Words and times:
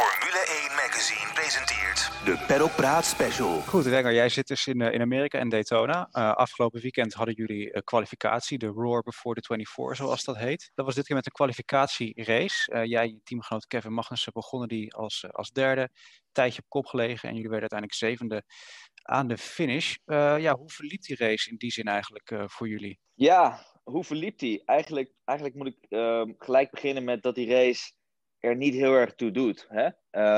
Formule 0.00 0.44
1 0.68 0.74
Magazine 0.74 1.32
presenteert 1.34 2.24
De 2.24 2.44
Pedal 2.46 2.68
Praat 2.68 3.04
Special. 3.04 3.60
Goed, 3.60 3.86
Renger, 3.86 4.12
jij 4.14 4.28
zit 4.28 4.46
dus 4.46 4.66
in, 4.66 4.80
eh, 4.80 4.92
in 4.92 5.00
Amerika 5.00 5.38
en 5.38 5.48
Daytona. 5.48 6.08
Uh, 6.12 6.32
afgelopen 6.32 6.80
weekend 6.80 7.12
hadden 7.12 7.34
jullie 7.34 7.66
uh, 7.66 7.80
kwalificatie, 7.84 8.58
de 8.58 8.66
Roar 8.66 9.02
Before 9.02 9.40
the 9.40 9.46
24, 9.46 9.96
zoals 9.96 10.24
dat 10.24 10.36
heet. 10.36 10.70
Dat 10.74 10.84
was 10.84 10.94
dit 10.94 11.06
keer 11.06 11.16
met 11.16 11.26
een 11.26 11.32
kwalificatierace. 11.32 12.72
Uh, 12.72 12.84
jij 12.84 13.02
en 13.02 13.08
je 13.08 13.20
teamgenoot 13.24 13.66
Kevin 13.66 13.92
Magnussen 13.92 14.32
begonnen 14.32 14.68
die 14.68 14.94
als, 14.94 15.32
als 15.32 15.50
derde. 15.50 15.90
Tijdje 16.32 16.62
op 16.62 16.68
kop 16.68 16.86
gelegen 16.86 17.28
en 17.28 17.34
jullie 17.34 17.50
werden 17.50 17.70
uiteindelijk 17.70 17.98
zevende 17.98 18.44
aan 19.02 19.28
de 19.28 19.38
finish. 19.38 19.96
ja, 20.04 20.56
hoe 20.56 20.70
verliep 20.70 21.02
die 21.02 21.16
race 21.16 21.50
in 21.50 21.56
die 21.56 21.72
zin 21.72 21.86
eigenlijk 21.86 22.32
voor 22.46 22.68
jullie? 22.68 22.98
Ja, 23.14 23.66
hoe 23.82 24.04
verliep 24.04 24.38
die? 24.38 24.62
Eigenlijk, 24.64 25.12
eigenlijk 25.24 25.58
moet 25.58 25.66
ik 25.66 25.86
ehm, 25.88 26.32
gelijk 26.38 26.70
beginnen 26.70 27.04
met 27.04 27.22
dat 27.22 27.34
die 27.34 27.50
race 27.50 27.92
er 28.40 28.56
niet 28.56 28.74
heel 28.74 28.94
erg 28.94 29.14
toe 29.14 29.30
doet. 29.30 29.66
Hè? 29.68 29.84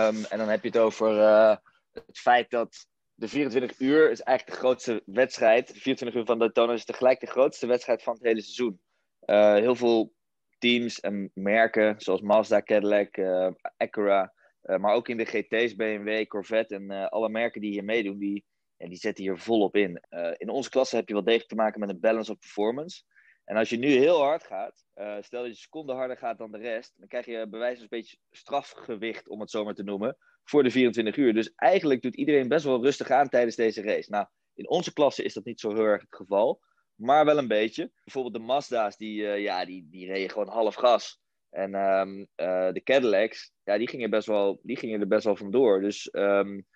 Um, 0.07 0.25
en 0.25 0.39
dan 0.39 0.49
heb 0.49 0.63
je 0.63 0.69
het 0.69 0.79
over 0.79 1.17
uh, 1.17 1.57
het 1.93 2.19
feit 2.19 2.51
dat 2.51 2.87
de 3.15 3.29
24 3.29 3.81
uur 3.81 4.11
is 4.11 4.21
eigenlijk 4.21 4.59
de 4.59 4.65
grootste 4.67 5.03
wedstrijd. 5.07 5.69
De 5.75 5.81
24 5.81 6.21
uur 6.21 6.27
van 6.27 6.39
Daytona 6.39 6.73
is 6.73 6.85
tegelijk 6.85 7.21
de 7.21 7.27
grootste 7.27 7.67
wedstrijd 7.67 8.03
van 8.03 8.15
het 8.15 8.23
hele 8.23 8.41
seizoen. 8.41 8.81
Uh, 9.27 9.55
heel 9.55 9.75
veel 9.75 10.13
teams 10.59 11.01
en 11.01 11.31
merken, 11.35 11.95
zoals 12.01 12.21
Mazda, 12.21 12.63
Cadillac, 12.63 13.17
uh, 13.17 13.49
Acura, 13.77 14.33
maar 14.63 14.95
ook 14.95 15.09
in 15.09 15.17
de 15.17 15.25
GT's, 15.25 15.75
BMW, 15.75 16.27
Corvette 16.27 16.75
en 16.75 17.09
alle 17.11 17.29
merken 17.29 17.61
die 17.61 17.71
hier 17.71 17.85
meedoen, 17.85 18.19
die, 18.19 18.45
ja, 18.77 18.89
die 18.89 18.99
zetten 18.99 19.25
hier 19.25 19.39
volop 19.39 19.77
in. 19.77 20.03
in 20.37 20.49
onze 20.49 20.71
klasse 20.71 20.97
heb 20.97 21.09
je 21.09 21.15
wel 21.15 21.25
degelijk 21.25 21.49
te 21.49 21.55
maken 21.55 21.81
met 21.81 21.89
een 21.89 22.01
balance 22.01 22.33
of 22.33 22.39
performance. 22.39 23.03
En 23.45 23.57
als 23.57 23.71
je 23.71 23.77
nu 23.77 23.89
heel 23.89 24.21
hard 24.21 24.45
gaat, 24.45 24.85
uh, 24.95 25.17
stel 25.21 25.39
dat 25.39 25.49
je 25.49 25.49
een 25.49 25.55
seconde 25.55 25.93
harder 25.93 26.17
gaat 26.17 26.39
dan 26.39 26.53
de 26.53 26.59
rest, 26.59 26.93
dan 26.97 27.09
krijg 27.09 27.27
je 27.27 27.47
van 27.51 27.63
een 27.63 27.87
beetje 27.89 28.17
strafgewicht, 28.31 29.29
om 29.29 29.41
het 29.41 29.51
zo 29.51 29.65
maar 29.65 29.75
te 29.75 29.83
noemen, 29.83 30.17
voor 30.45 30.63
de 30.63 30.71
24 30.71 31.17
uur. 31.17 31.35
Dus 31.35 31.53
eigenlijk 31.55 32.03
doet 32.03 32.17
iedereen 32.17 32.49
best 32.49 32.65
wel 32.65 32.83
rustig 32.83 33.11
aan 33.11 33.29
tijdens 33.29 33.57
deze 33.57 33.83
race. 33.83 34.11
Nou, 34.11 34.27
in 34.55 34.69
onze 34.69 34.93
klasse 34.93 35.23
is 35.23 35.35
dat 35.35 35.45
niet 35.45 35.61
zo 35.61 35.75
heel 35.75 35.85
erg 35.85 36.01
het 36.01 36.17
geval, 36.17 36.61
maar 36.95 37.25
wel 37.25 37.39
een 37.39 37.49
beetje. 37.49 37.91
Bijvoorbeeld 38.05 38.35
de 38.35 38.41
Mazda's, 38.41 38.97
die, 38.97 39.23
uh, 39.23 39.39
ja, 39.39 39.65
die, 39.65 39.89
die 39.91 40.07
reden 40.07 40.31
gewoon 40.31 40.49
half 40.49 40.75
gas. 40.75 41.21
En 41.51 41.75
um, 41.75 42.19
uh, 42.19 42.73
de 42.73 42.81
Cadillacs, 42.85 43.53
ja, 43.65 43.79
die 43.79 43.89
gingen, 43.89 44.11
best 44.11 44.27
wel, 44.27 44.61
die 44.63 44.77
gingen 44.77 45.01
er 45.01 45.09
best 45.09 45.25
wel 45.25 45.37
vandoor. 45.37 45.81
Dus 45.81 46.09
um, 46.13 46.67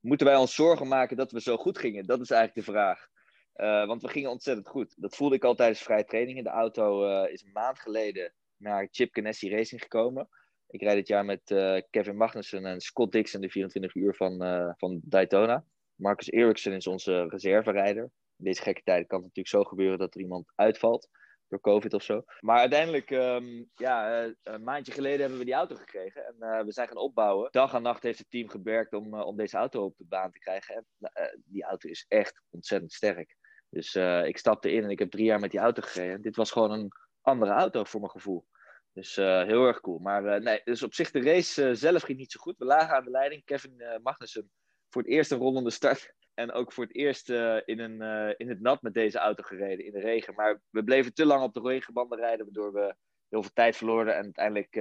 moeten 0.00 0.26
wij 0.26 0.36
ons 0.36 0.54
zorgen 0.54 0.88
maken 0.88 1.16
dat 1.16 1.32
we 1.32 1.40
zo 1.40 1.56
goed 1.56 1.78
gingen? 1.78 2.06
Dat 2.06 2.20
is 2.20 2.30
eigenlijk 2.30 2.66
de 2.66 2.72
vraag. 2.72 3.08
Uh, 3.56 3.86
want 3.86 4.02
we 4.02 4.08
gingen 4.08 4.30
ontzettend 4.30 4.68
goed. 4.68 4.94
Dat 4.96 5.16
voelde 5.16 5.34
ik 5.34 5.44
al 5.44 5.54
tijdens 5.54 5.82
vrije 5.82 6.04
trainingen. 6.04 6.44
De 6.44 6.50
auto 6.50 7.08
uh, 7.08 7.32
is 7.32 7.42
een 7.42 7.52
maand 7.52 7.78
geleden 7.78 8.32
naar 8.56 8.88
Chip 8.90 9.14
Ganassi 9.14 9.50
Racing 9.50 9.82
gekomen. 9.82 10.28
Ik 10.68 10.82
rijd 10.82 10.96
dit 10.96 11.08
jaar 11.08 11.24
met 11.24 11.50
uh, 11.50 11.80
Kevin 11.90 12.16
Magnussen 12.16 12.66
en 12.66 12.80
Scott 12.80 13.12
Dixon 13.12 13.40
de 13.40 13.50
24 13.50 13.94
uur 13.94 14.14
van, 14.14 14.38
van 14.78 15.00
Daytona. 15.04 15.64
Marcus 15.94 16.30
Ericsson 16.30 16.72
is 16.72 16.86
onze 16.86 17.28
reserverijder. 17.28 18.02
In 18.36 18.44
deze 18.44 18.62
gekke 18.62 18.82
tijden 18.82 19.06
kan 19.06 19.18
het 19.18 19.26
natuurlijk 19.26 19.54
zo 19.56 19.64
gebeuren 19.70 19.98
dat 19.98 20.14
er 20.14 20.20
iemand 20.20 20.52
uitvalt. 20.54 21.08
Door 21.48 21.60
COVID 21.60 21.94
of 21.94 22.02
zo. 22.02 22.22
Maar 22.40 22.58
uiteindelijk, 22.58 23.10
um, 23.10 23.70
ja, 23.74 24.24
een 24.42 24.62
maandje 24.62 24.92
geleden 24.92 25.20
hebben 25.20 25.38
we 25.38 25.44
die 25.44 25.54
auto 25.54 25.74
gekregen. 25.74 26.26
En 26.26 26.66
we 26.66 26.72
zijn 26.72 26.88
gaan 26.88 26.96
opbouwen. 26.96 27.48
Dag 27.50 27.74
en 27.74 27.82
nacht 27.82 28.02
heeft 28.02 28.18
het 28.18 28.30
team 28.30 28.48
gewerkt 28.48 28.92
om, 28.92 29.14
om 29.20 29.36
deze 29.36 29.56
auto 29.56 29.84
op 29.84 29.96
de 29.96 30.04
baan 30.08 30.30
te 30.30 30.38
krijgen. 30.38 30.74
En 30.74 31.42
die 31.44 31.64
auto 31.64 31.88
is 31.88 32.04
echt 32.08 32.42
ontzettend 32.50 32.92
sterk. 32.92 33.36
Dus 33.74 33.94
uh, 33.94 34.26
ik 34.26 34.38
stapte 34.38 34.72
in 34.72 34.84
en 34.84 34.90
ik 34.90 34.98
heb 34.98 35.10
drie 35.10 35.24
jaar 35.24 35.40
met 35.40 35.50
die 35.50 35.60
auto 35.60 35.82
gereden. 35.84 36.22
Dit 36.22 36.36
was 36.36 36.50
gewoon 36.50 36.70
een 36.70 36.92
andere 37.20 37.52
auto 37.52 37.84
voor 37.84 38.00
mijn 38.00 38.12
gevoel. 38.12 38.46
Dus 38.92 39.18
uh, 39.18 39.42
heel 39.42 39.66
erg 39.66 39.80
cool. 39.80 39.98
Maar 39.98 40.24
uh, 40.24 40.44
nee, 40.44 40.60
dus 40.64 40.82
op 40.82 40.94
zich 40.94 41.10
de 41.10 41.22
race 41.22 41.74
zelf 41.74 42.02
ging 42.02 42.18
niet 42.18 42.32
zo 42.32 42.40
goed. 42.40 42.58
We 42.58 42.64
lagen 42.64 42.96
aan 42.96 43.04
de 43.04 43.10
leiding. 43.10 43.44
Kevin 43.44 43.82
Magnussen 44.02 44.50
voor 44.88 45.02
het 45.02 45.10
eerst 45.10 45.30
een 45.30 45.38
rollende 45.38 45.70
start. 45.70 46.12
En 46.34 46.52
ook 46.52 46.72
voor 46.72 46.84
het 46.84 46.94
eerst 46.94 47.28
in, 47.64 47.78
een, 47.78 48.34
in 48.36 48.48
het 48.48 48.60
nat 48.60 48.82
met 48.82 48.94
deze 48.94 49.18
auto 49.18 49.42
gereden, 49.42 49.84
in 49.84 49.92
de 49.92 50.00
regen. 50.00 50.34
Maar 50.34 50.60
we 50.70 50.84
bleven 50.84 51.14
te 51.14 51.26
lang 51.26 51.42
op 51.42 51.54
de 51.54 51.60
regenbanden 51.60 52.18
rijden, 52.18 52.44
waardoor 52.44 52.72
we 52.72 52.94
heel 53.28 53.42
veel 53.42 53.52
tijd 53.52 53.76
verloren 53.76 54.16
en 54.16 54.22
uiteindelijk 54.34 54.74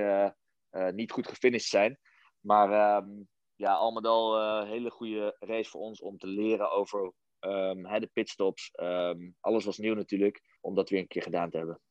niet 0.96 1.12
goed 1.12 1.28
gefinished 1.28 1.70
zijn. 1.70 2.00
Maar 2.40 2.98
um, 3.04 3.28
ja, 3.56 3.74
al 3.74 3.92
met 3.92 4.06
al 4.06 4.42
een 4.42 4.68
hele 4.68 4.90
goede 4.90 5.36
race 5.40 5.70
voor 5.70 5.82
ons 5.82 6.02
om 6.02 6.18
te 6.18 6.28
leren 6.28 6.72
over 6.72 7.14
Um, 7.46 8.00
de 8.00 8.10
pitstops, 8.14 8.72
um, 8.82 9.36
alles 9.40 9.66
was 9.66 9.78
nieuw 9.78 9.94
natuurlijk, 9.94 10.42
om 10.62 10.76
dat 10.76 10.90
weer 10.90 11.00
een 11.00 11.08
keer 11.08 11.22
gedaan 11.22 11.50
te 11.50 11.58
hebben. 11.58 11.82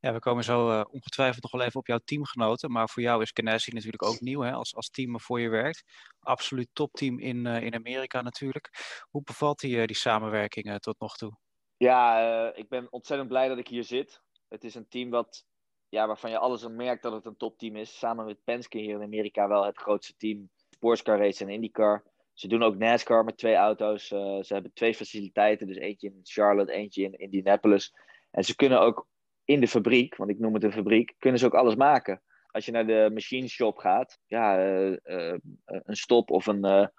Ja, 0.00 0.12
we 0.12 0.18
komen 0.18 0.44
zo 0.44 0.70
uh, 0.70 0.84
ongetwijfeld 0.90 1.42
nog 1.42 1.52
wel 1.52 1.62
even 1.62 1.80
op 1.80 1.86
jouw 1.86 2.00
teamgenoten. 2.04 2.72
Maar 2.72 2.88
voor 2.88 3.02
jou 3.02 3.22
is 3.22 3.30
Ganassi 3.34 3.72
natuurlijk 3.72 4.02
ook 4.02 4.20
nieuw 4.20 4.40
hè, 4.40 4.52
als, 4.52 4.74
als 4.74 4.90
team 4.90 5.20
voor 5.20 5.40
je 5.40 5.48
werkt. 5.48 5.82
Absoluut 6.20 6.68
topteam 6.72 7.18
in, 7.18 7.46
uh, 7.46 7.62
in 7.62 7.74
Amerika 7.74 8.22
natuurlijk. 8.22 8.70
Hoe 9.10 9.22
bevalt 9.22 9.60
die, 9.60 9.76
uh, 9.76 9.84
die 9.84 9.96
samenwerking 9.96 10.78
tot 10.78 11.00
nog 11.00 11.16
toe? 11.16 11.36
Ja, 11.76 12.54
ik 12.54 12.68
ben 12.68 12.92
ontzettend 12.92 13.28
blij 13.28 13.48
dat 13.48 13.58
ik 13.58 13.68
hier 13.68 13.84
zit. 13.84 14.22
Het 14.48 14.64
is 14.64 14.74
een 14.74 14.88
team 14.88 15.10
wat, 15.10 15.44
ja, 15.88 16.06
waarvan 16.06 16.30
je 16.30 16.38
alles 16.38 16.64
aan 16.64 16.76
merkt 16.76 17.02
dat 17.02 17.12
het 17.12 17.24
een 17.24 17.36
topteam 17.36 17.76
is. 17.76 17.98
Samen 17.98 18.24
met 18.24 18.44
Penske 18.44 18.78
hier 18.78 18.94
in 18.94 19.02
Amerika 19.02 19.48
wel 19.48 19.64
het 19.64 19.78
grootste 19.78 20.14
team. 20.16 20.50
Sportscar 20.70 21.18
race 21.18 21.44
en 21.44 21.50
IndyCar. 21.50 22.04
Ze 22.38 22.48
doen 22.48 22.62
ook 22.62 22.76
NASCAR 22.76 23.24
met 23.24 23.36
twee 23.36 23.54
auto's. 23.54 24.10
Uh, 24.10 24.18
ze 24.42 24.52
hebben 24.52 24.72
twee 24.72 24.94
faciliteiten, 24.94 25.66
dus 25.66 25.76
eentje 25.76 26.08
in 26.08 26.20
Charlotte, 26.22 26.72
eentje 26.72 27.02
in 27.02 27.18
Indianapolis. 27.18 27.94
En 28.30 28.44
ze 28.44 28.56
kunnen 28.56 28.80
ook 28.80 29.08
in 29.44 29.60
de 29.60 29.68
fabriek, 29.68 30.16
want 30.16 30.30
ik 30.30 30.38
noem 30.38 30.54
het 30.54 30.64
een 30.64 30.72
fabriek, 30.72 31.14
kunnen 31.18 31.40
ze 31.40 31.46
ook 31.46 31.54
alles 31.54 31.74
maken. 31.74 32.22
Als 32.46 32.64
je 32.64 32.72
naar 32.72 32.86
de 32.86 33.10
machine 33.12 33.48
shop 33.48 33.78
gaat, 33.78 34.18
ja, 34.26 34.66
uh, 34.66 34.96
uh, 35.04 35.36
een 35.64 35.96
stop 35.96 36.30
of 36.30 36.46
een, 36.46 36.90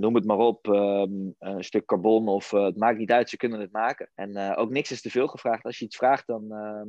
noem 0.00 0.14
het 0.14 0.24
maar 0.24 0.38
op, 0.38 0.68
ehm, 0.68 1.30
een 1.38 1.64
stuk 1.64 1.84
carbon 1.84 2.28
of 2.28 2.50
het 2.50 2.76
maakt 2.76 2.98
niet 2.98 3.12
uit, 3.12 3.30
ze 3.30 3.36
kunnen 3.36 3.60
het 3.60 3.72
maken. 3.72 4.10
En 4.14 4.56
ook 4.56 4.70
niks 4.70 4.90
is 4.90 5.00
te 5.00 5.10
veel 5.10 5.26
gevraagd. 5.26 5.64
Als 5.64 5.78
je 5.78 5.84
iets 5.84 5.96
vraagt, 5.96 6.26
dan 6.26 6.52
ehm, 6.52 6.88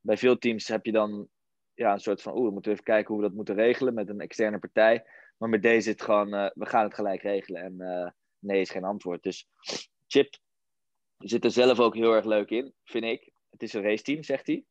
bij 0.00 0.16
veel 0.16 0.38
teams 0.38 0.68
heb 0.68 0.84
je 0.84 0.92
dan 0.92 1.28
ja, 1.74 1.92
een 1.92 2.00
soort 2.00 2.22
van, 2.22 2.36
oeh, 2.36 2.46
we 2.46 2.52
moeten 2.52 2.72
even 2.72 2.84
kijken 2.84 3.14
hoe 3.14 3.22
we 3.22 3.28
dat 3.28 3.36
moeten 3.36 3.54
regelen 3.54 3.94
met 3.94 4.08
een 4.08 4.20
externe 4.20 4.58
partij. 4.58 5.04
Maar 5.42 5.50
met 5.50 5.62
deze 5.62 5.90
het 5.90 6.02
gewoon, 6.02 6.34
uh, 6.34 6.50
we 6.54 6.66
gaan 6.66 6.84
het 6.84 6.94
gelijk 6.94 7.22
regelen. 7.22 7.62
En 7.62 7.74
uh, 7.78 8.10
nee 8.38 8.60
is 8.60 8.70
geen 8.70 8.84
antwoord. 8.84 9.22
Dus 9.22 9.48
Chip 10.06 10.36
zit 11.18 11.44
er 11.44 11.50
zelf 11.50 11.80
ook 11.80 11.94
heel 11.94 12.12
erg 12.12 12.24
leuk 12.24 12.50
in, 12.50 12.74
vind 12.84 13.04
ik. 13.04 13.32
Het 13.50 13.62
is 13.62 13.72
een 13.72 13.82
raceteam, 13.82 14.22
zegt 14.22 14.46
hij. 14.46 14.64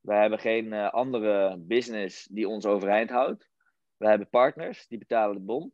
We 0.00 0.14
hebben 0.14 0.38
geen 0.38 0.64
uh, 0.64 0.90
andere 0.90 1.56
business 1.58 2.24
die 2.30 2.48
ons 2.48 2.66
overeind 2.66 3.10
houdt. 3.10 3.48
We 3.96 4.08
hebben 4.08 4.28
partners, 4.28 4.86
die 4.86 4.98
betalen 4.98 5.36
de 5.36 5.42
bon, 5.42 5.72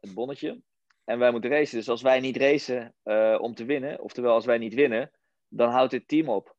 het 0.00 0.14
bonnetje. 0.14 0.60
En 1.04 1.18
wij 1.18 1.30
moeten 1.30 1.50
racen. 1.50 1.78
Dus 1.78 1.88
als 1.88 2.02
wij 2.02 2.20
niet 2.20 2.36
racen 2.36 2.94
om 3.40 3.54
te 3.54 3.64
winnen, 3.64 4.00
oftewel 4.00 4.34
als 4.34 4.46
wij 4.46 4.58
niet 4.58 4.74
winnen, 4.74 5.10
dan 5.48 5.70
houdt 5.70 5.90
dit 5.90 6.08
team 6.08 6.28
op. 6.28 6.56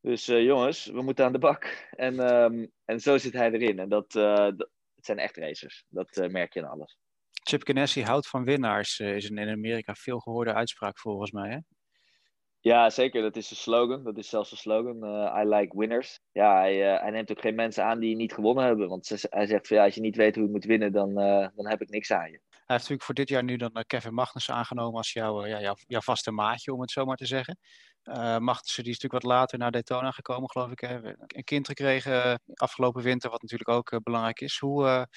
Dus 0.00 0.26
jongens, 0.26 0.86
we 0.86 1.02
moeten 1.02 1.24
aan 1.24 1.32
de 1.32 1.38
bak. 1.38 1.88
En, 1.90 2.34
um, 2.42 2.72
en 2.84 3.00
zo 3.00 3.18
zit 3.18 3.32
hij 3.32 3.50
erin. 3.50 3.78
En 3.78 3.88
dat, 3.88 4.14
zijn 5.06 5.18
echt 5.18 5.36
racers. 5.36 5.84
Dat 5.88 6.16
uh, 6.16 6.28
merk 6.28 6.52
je 6.52 6.60
in 6.60 6.66
alles. 6.66 6.98
Chip 7.30 7.66
Ganassi 7.66 8.02
houdt 8.02 8.28
van 8.28 8.44
winnaars, 8.44 8.98
uh, 8.98 9.16
is 9.16 9.30
een 9.30 9.38
in 9.38 9.48
Amerika 9.48 9.94
veel 9.94 10.18
gehoorde 10.18 10.54
uitspraak 10.54 10.98
volgens 10.98 11.30
mij. 11.30 11.50
Hè? 11.50 11.58
Ja, 12.60 12.90
zeker. 12.90 13.22
Dat 13.22 13.36
is 13.36 13.48
de 13.48 13.54
slogan. 13.54 14.04
Dat 14.04 14.18
is 14.18 14.28
zelfs 14.28 14.50
de 14.50 14.56
slogan. 14.56 15.04
Uh, 15.04 15.42
I 15.42 15.48
like 15.48 15.78
winners. 15.78 16.20
Ja, 16.32 16.58
hij, 16.58 16.76
hij, 16.76 17.10
neemt 17.10 17.30
ook 17.30 17.40
geen 17.40 17.54
mensen 17.54 17.84
aan 17.84 17.98
die 17.98 18.16
niet 18.16 18.32
gewonnen 18.32 18.64
hebben. 18.64 18.88
Want 18.88 19.06
ze, 19.06 19.26
hij 19.30 19.46
zegt 19.46 19.66
van 19.66 19.76
ja, 19.76 19.84
als 19.84 19.94
je 19.94 20.00
niet 20.00 20.16
weet 20.16 20.34
hoe 20.34 20.44
je 20.44 20.50
moet 20.50 20.64
winnen, 20.64 20.92
dan, 20.92 21.14
dan 21.54 21.68
heb 21.68 21.80
ik 21.80 21.88
niks 21.88 22.12
aan 22.12 22.30
je. 22.30 22.40
Hij 22.66 22.76
heeft 22.76 22.90
natuurlijk 22.90 23.02
voor 23.02 23.14
dit 23.14 23.28
jaar 23.28 23.44
nu 23.44 23.56
dan 23.56 23.84
Kevin 23.86 24.14
Magnussen 24.14 24.54
aangenomen 24.54 24.96
als 24.96 25.12
jouw, 25.12 25.46
ja, 25.46 25.60
jouw, 25.60 25.74
jouw 25.86 26.00
vaste 26.00 26.30
maatje, 26.30 26.72
om 26.72 26.80
het 26.80 26.90
zo 26.90 27.04
maar 27.04 27.16
te 27.16 27.26
zeggen. 27.26 27.58
Uh, 28.08 28.38
Magnussen 28.38 28.82
die 28.82 28.92
is 28.92 28.98
natuurlijk 29.00 29.24
wat 29.24 29.32
later 29.32 29.58
naar 29.58 29.70
Daytona 29.70 30.10
gekomen, 30.10 30.50
geloof 30.50 30.70
ik. 30.70 30.80
Hè. 30.80 31.00
Een 31.26 31.44
kind 31.44 31.66
gekregen 31.66 32.40
afgelopen 32.54 33.02
winter, 33.02 33.30
wat 33.30 33.42
natuurlijk 33.42 33.70
ook 33.70 33.92
uh, 33.92 33.98
belangrijk 34.02 34.40
is. 34.40 34.58
Hoe, 34.58 35.08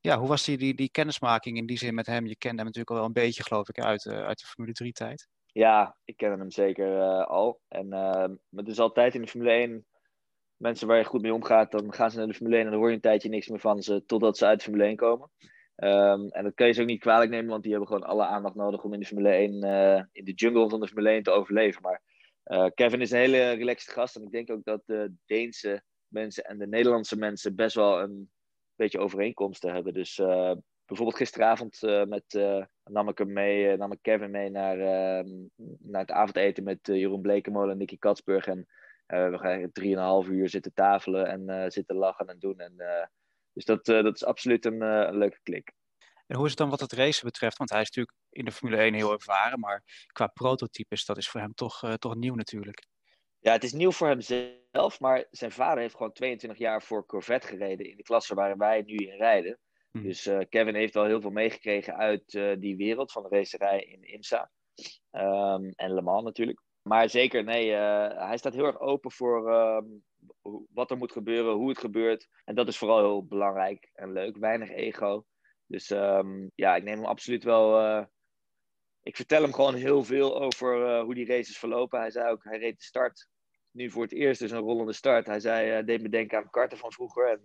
ja, 0.00 0.18
hoe 0.18 0.28
was 0.28 0.44
die, 0.44 0.58
die, 0.58 0.74
die 0.74 0.90
kennismaking 0.90 1.56
in 1.56 1.66
die 1.66 1.78
zin 1.78 1.94
met 1.94 2.06
hem? 2.06 2.26
Je 2.26 2.36
kende 2.36 2.56
hem 2.56 2.64
natuurlijk 2.64 2.90
al 2.90 2.96
wel 2.96 3.04
een 3.04 3.12
beetje, 3.12 3.42
geloof 3.42 3.68
ik, 3.68 3.80
uit, 3.80 4.06
uit 4.06 4.38
de 4.38 4.46
Formule 4.46 4.88
3-tijd. 4.88 5.28
Ja, 5.46 5.96
ik 6.04 6.16
ken 6.16 6.38
hem 6.38 6.50
zeker 6.50 7.24
al. 7.24 7.60
En 7.68 7.92
het 8.50 8.68
is 8.68 8.78
altijd 8.78 9.14
in 9.14 9.22
de 9.22 9.28
Formule 9.28 9.50
1 9.50 9.86
mensen 10.58 10.86
waar 10.86 10.98
je 10.98 11.04
goed 11.04 11.22
mee 11.22 11.34
omgaat, 11.34 11.70
dan 11.70 11.92
gaan 11.92 12.10
ze 12.10 12.18
naar 12.18 12.26
de 12.26 12.34
Formule 12.34 12.56
1 12.56 12.64
en 12.64 12.70
dan 12.70 12.80
hoor 12.80 12.88
je 12.88 12.94
een 12.94 13.00
tijdje 13.00 13.28
niks 13.28 13.48
meer 13.48 13.60
van 13.60 13.82
ze 13.82 14.04
totdat 14.04 14.38
ze 14.38 14.46
uit 14.46 14.58
de 14.58 14.64
Formule 14.64 14.84
1 14.84 14.96
komen. 14.96 15.30
Um, 15.76 16.28
en 16.28 16.44
dat 16.44 16.54
kun 16.54 16.66
je 16.66 16.72
ze 16.72 16.80
ook 16.80 16.86
niet 16.86 17.00
kwalijk 17.00 17.30
nemen, 17.30 17.50
want 17.50 17.62
die 17.62 17.70
hebben 17.70 17.88
gewoon 17.88 18.08
alle 18.08 18.26
aandacht 18.26 18.54
nodig 18.54 18.82
om 18.82 18.92
in 18.92 19.00
de 19.00 19.06
Formule 19.06 19.28
1, 19.28 19.64
uh, 19.64 20.02
in 20.12 20.24
de 20.24 20.32
jungle 20.32 20.68
van 20.68 20.80
de 20.80 20.86
Formule 20.86 21.10
1 21.10 21.22
te 21.22 21.30
overleven. 21.30 21.82
Maar 21.82 22.02
Kevin 22.74 23.00
is 23.00 23.10
een 23.10 23.18
hele 23.18 23.50
relaxed 23.50 23.92
gast 23.92 24.16
en 24.16 24.22
ik 24.22 24.30
denk 24.30 24.50
ook 24.50 24.64
dat 24.64 24.82
de 24.86 25.12
Deense 25.26 25.82
mensen 26.06 26.44
en 26.44 26.58
de 26.58 26.66
Nederlandse 26.66 27.16
mensen 27.16 27.54
best 27.54 27.74
wel 27.74 28.00
een 28.00 28.30
beetje 28.74 28.98
overeenkomsten 28.98 29.74
hebben. 29.74 29.94
Dus 29.94 30.18
uh, 30.18 30.52
bijvoorbeeld 30.84 31.18
gisteravond 31.18 31.80
met, 32.06 32.40
nam 32.84 33.08
ik 33.08 33.18
hem 33.18 33.32
mee, 33.32 33.76
nam 33.76 33.92
ik 33.92 33.98
Kevin 34.02 34.30
mee 34.30 34.50
naar, 34.50 34.78
ehm, 34.78 35.28
naar 35.78 36.00
het 36.00 36.10
avondeten 36.10 36.64
met 36.64 36.78
Jeroen 36.82 37.20
Blekemolen 37.20 37.70
en 37.70 37.78
Nicky 37.78 37.98
Katsburg. 37.98 38.46
En 38.46 38.66
we 39.06 39.38
gaan 39.38 40.24
3,5 40.24 40.30
uur 40.30 40.48
zitten 40.48 40.72
tafelen 40.74 41.26
en 41.26 41.72
zitten 41.72 41.96
lachen 41.96 42.26
en 42.26 42.38
doen. 42.38 42.58
En 42.60 42.74
Dus 43.52 43.64
dat, 43.64 43.84
dat 43.84 44.14
is 44.14 44.24
absoluut 44.24 44.64
een 44.64 44.78
leuke 45.18 45.38
klik. 45.42 45.72
En 46.28 46.36
hoe 46.36 46.44
is 46.44 46.50
het 46.50 46.58
dan 46.58 46.70
wat 46.70 46.80
het 46.80 46.92
racen 46.92 47.24
betreft? 47.24 47.58
Want 47.58 47.70
hij 47.70 47.80
is 47.80 47.86
natuurlijk 47.86 48.16
in 48.30 48.44
de 48.44 48.52
Formule 48.52 48.82
1 48.82 48.94
heel 48.94 49.12
ervaren, 49.12 49.60
maar 49.60 50.06
qua 50.06 50.26
prototypes, 50.26 51.04
dat 51.04 51.16
is 51.16 51.28
voor 51.28 51.40
hem 51.40 51.54
toch, 51.54 51.96
toch 51.98 52.14
nieuw 52.14 52.34
natuurlijk. 52.34 52.86
Ja, 53.38 53.52
het 53.52 53.64
is 53.64 53.72
nieuw 53.72 53.90
voor 53.90 54.08
hemzelf, 54.08 55.00
maar 55.00 55.26
zijn 55.30 55.52
vader 55.52 55.78
heeft 55.78 55.96
gewoon 55.96 56.12
22 56.12 56.58
jaar 56.58 56.82
voor 56.82 57.06
Corvette 57.06 57.46
gereden 57.46 57.90
in 57.90 57.96
de 57.96 58.02
klasse 58.02 58.34
waar 58.34 58.56
wij 58.56 58.82
nu 58.82 58.94
in 58.94 59.16
rijden. 59.16 59.58
Mhm. 59.90 60.04
Dus 60.04 60.26
uh, 60.26 60.38
Kevin 60.48 60.74
heeft 60.74 60.94
wel 60.94 61.04
heel 61.04 61.20
veel 61.20 61.30
meegekregen 61.30 61.96
uit 61.96 62.34
uh, 62.34 62.56
die 62.58 62.76
wereld 62.76 63.12
van 63.12 63.22
de 63.22 63.28
racerij 63.28 63.80
in 63.80 64.02
IMSA. 64.02 64.50
Um, 65.10 65.72
en 65.74 65.94
Le 65.94 66.02
Mans 66.02 66.24
natuurlijk. 66.24 66.62
Maar 66.82 67.08
zeker, 67.08 67.44
nee, 67.44 67.70
hij 67.70 68.36
staat 68.36 68.54
heel 68.54 68.64
erg 68.64 68.80
open 68.80 69.10
voor 69.10 69.52
um, 69.52 70.04
wat 70.72 70.90
er 70.90 70.96
moet 70.96 71.12
gebeuren, 71.12 71.54
hoe 71.54 71.68
het 71.68 71.78
gebeurt. 71.78 72.28
En 72.44 72.54
dat 72.54 72.68
is 72.68 72.78
vooral 72.78 72.98
heel 72.98 73.26
belangrijk 73.26 73.90
en 73.94 74.12
leuk. 74.12 74.36
Weinig 74.36 74.70
ego. 74.70 75.24
Dus 75.68 75.90
um, 75.90 76.50
ja, 76.54 76.76
ik 76.76 76.82
neem 76.82 76.96
hem 76.96 77.06
absoluut 77.06 77.44
wel. 77.44 78.00
ik 79.02 79.16
vertel 79.16 79.42
hem 79.42 79.52
gewoon 79.52 79.74
heel 79.74 80.04
veel 80.04 80.40
over 80.42 81.00
hoe 81.00 81.14
die 81.14 81.26
races 81.26 81.58
verlopen. 81.58 82.00
Hij 82.00 82.10
zei 82.10 82.30
ook, 82.30 82.44
hij 82.44 82.58
reed 82.58 82.78
de 82.78 82.84
start 82.84 83.28
nu 83.70 83.90
voor 83.90 84.02
het 84.02 84.12
eerst 84.12 84.40
dus 84.40 84.50
een 84.50 84.58
rollende 84.58 84.92
start. 84.92 85.26
Hij 85.26 85.40
zei, 85.40 85.84
deed 85.84 86.02
me 86.02 86.08
denken 86.08 86.38
aan 86.38 86.50
karten 86.50 86.78
van 86.78 86.92
vroeger. 86.92 87.28
En 87.28 87.40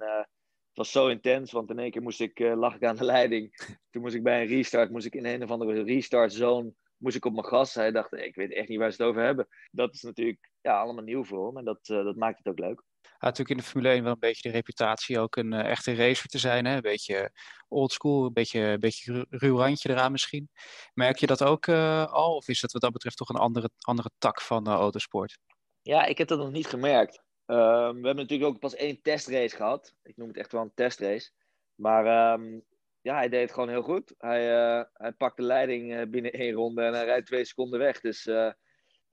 het 0.73 0.81
was 0.85 0.91
zo 0.91 1.07
intens, 1.07 1.51
want 1.51 1.69
in 1.69 1.79
één 1.79 1.91
keer 1.91 2.01
moest 2.01 2.21
ik, 2.21 2.39
uh, 2.39 2.57
lag 2.57 2.75
ik 2.75 2.83
aan 2.83 2.95
de 2.95 3.03
leiding. 3.03 3.55
Toen 3.91 4.01
moest 4.01 4.15
ik 4.15 4.23
bij 4.23 4.41
een 4.41 4.47
restart, 4.47 4.91
moest 4.91 5.05
ik 5.05 5.15
in 5.15 5.25
een 5.25 5.43
of 5.43 5.51
andere 5.51 5.83
restart 5.83 6.33
zone, 6.33 6.73
moest 6.97 7.15
ik 7.15 7.25
op 7.25 7.33
mijn 7.33 7.45
gas. 7.45 7.73
Hij 7.73 7.91
dacht, 7.91 8.13
ik 8.13 8.35
weet 8.35 8.51
echt 8.51 8.67
niet 8.67 8.79
waar 8.79 8.91
ze 8.91 9.01
het 9.01 9.11
over 9.11 9.23
hebben. 9.23 9.47
Dat 9.71 9.93
is 9.93 10.01
natuurlijk 10.01 10.49
ja, 10.61 10.79
allemaal 10.79 11.03
nieuw 11.03 11.23
voor 11.23 11.47
hem 11.47 11.57
en 11.57 11.65
dat, 11.65 11.89
uh, 11.89 12.03
dat 12.03 12.15
maakt 12.15 12.37
het 12.37 12.47
ook 12.47 12.59
leuk. 12.59 12.83
Had 13.03 13.37
natuurlijk 13.37 13.49
in 13.49 13.57
de 13.57 13.63
Formule 13.63 13.93
1 13.93 14.03
wel 14.03 14.13
een 14.13 14.19
beetje 14.19 14.49
de 14.49 14.55
reputatie 14.55 15.19
ook 15.19 15.35
een 15.35 15.53
uh, 15.53 15.69
echte 15.69 15.95
racer 15.95 16.27
te 16.27 16.37
zijn. 16.37 16.65
Hè? 16.65 16.75
Een 16.75 16.81
beetje 16.81 17.31
oldschool, 17.67 18.25
een 18.25 18.33
beetje, 18.33 18.59
een 18.59 18.79
beetje 18.79 19.25
ruw 19.29 19.57
randje 19.57 19.89
eraan 19.89 20.11
misschien. 20.11 20.49
Merk 20.93 21.17
je 21.17 21.27
dat 21.27 21.43
ook 21.43 21.69
al? 21.69 22.35
Of 22.35 22.47
is 22.47 22.59
dat 22.59 22.71
wat 22.71 22.81
dat 22.81 22.91
betreft 22.91 23.17
toch 23.17 23.29
een 23.29 23.35
andere, 23.35 23.69
andere 23.79 24.09
tak 24.17 24.41
van 24.41 24.67
autosport? 24.67 25.37
Ja, 25.81 26.05
ik 26.05 26.17
heb 26.17 26.27
dat 26.27 26.37
nog 26.37 26.51
niet 26.51 26.67
gemerkt. 26.67 27.23
Um, 27.45 27.57
we 28.01 28.05
hebben 28.05 28.15
natuurlijk 28.15 28.49
ook 28.49 28.59
pas 28.59 28.75
één 28.75 29.01
testrace 29.01 29.55
gehad. 29.55 29.93
Ik 30.03 30.17
noem 30.17 30.27
het 30.27 30.37
echt 30.37 30.51
wel 30.51 30.61
een 30.61 30.71
testrace. 30.73 31.31
Maar 31.75 32.33
um, 32.33 32.63
ja, 33.01 33.15
hij 33.15 33.29
deed 33.29 33.41
het 33.41 33.53
gewoon 33.53 33.69
heel 33.69 33.81
goed. 33.81 34.15
Hij, 34.17 34.51
uh, 34.51 34.83
hij 34.93 35.11
pakt 35.11 35.37
de 35.37 35.43
leiding 35.43 35.93
uh, 35.93 36.01
binnen 36.07 36.31
één 36.31 36.53
ronde 36.53 36.83
en 36.83 36.93
hij 36.93 37.05
rijdt 37.05 37.25
twee 37.25 37.45
seconden 37.45 37.79
weg. 37.79 37.99
Dus 37.99 38.25
uh, 38.25 38.51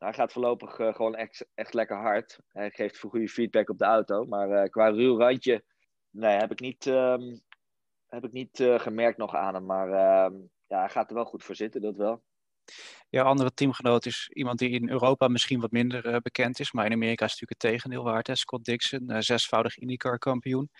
hij 0.04 0.12
gaat 0.12 0.32
voorlopig 0.32 0.74
gewoon 0.74 1.14
echt, 1.14 1.46
echt 1.54 1.74
lekker 1.74 1.96
hard. 1.96 2.38
Hij 2.48 2.70
geeft 2.70 2.98
voor 2.98 3.10
goede 3.10 3.28
feedback 3.28 3.70
op 3.70 3.78
de 3.78 3.84
auto. 3.84 4.24
Maar 4.24 4.68
qua 4.68 4.88
ruw 4.88 5.18
randje, 5.18 5.64
nee, 6.10 6.36
heb 6.36 6.50
ik 6.50 6.60
niet, 6.60 6.86
um, 6.86 7.40
heb 8.06 8.24
ik 8.24 8.32
niet 8.32 8.64
gemerkt 8.76 9.18
nog 9.18 9.34
aan 9.34 9.54
hem. 9.54 9.66
Maar 9.66 9.88
ja, 10.66 10.78
hij 10.78 10.88
gaat 10.88 11.08
er 11.08 11.14
wel 11.14 11.24
goed 11.24 11.44
voor 11.44 11.54
zitten, 11.54 11.80
dat 11.80 11.96
wel. 11.96 12.22
Ja, 13.08 13.22
andere 13.22 13.54
teamgenoot 13.54 14.06
is 14.06 14.30
iemand 14.32 14.58
die 14.58 14.70
in 14.70 14.88
Europa 14.88 15.28
misschien 15.28 15.60
wat 15.60 15.70
minder 15.70 16.20
bekend 16.20 16.60
is, 16.60 16.72
maar 16.72 16.86
in 16.86 16.92
Amerika 16.92 17.24
is 17.24 17.30
natuurlijk 17.30 17.62
het 17.62 17.72
tegendeel 17.72 18.04
waard. 18.04 18.26
Hè? 18.26 18.36
Scott 18.36 18.64
Dixon, 18.64 19.22
zesvoudig 19.22 19.76
IndyCar 19.76 20.18
kampioen. 20.18 20.70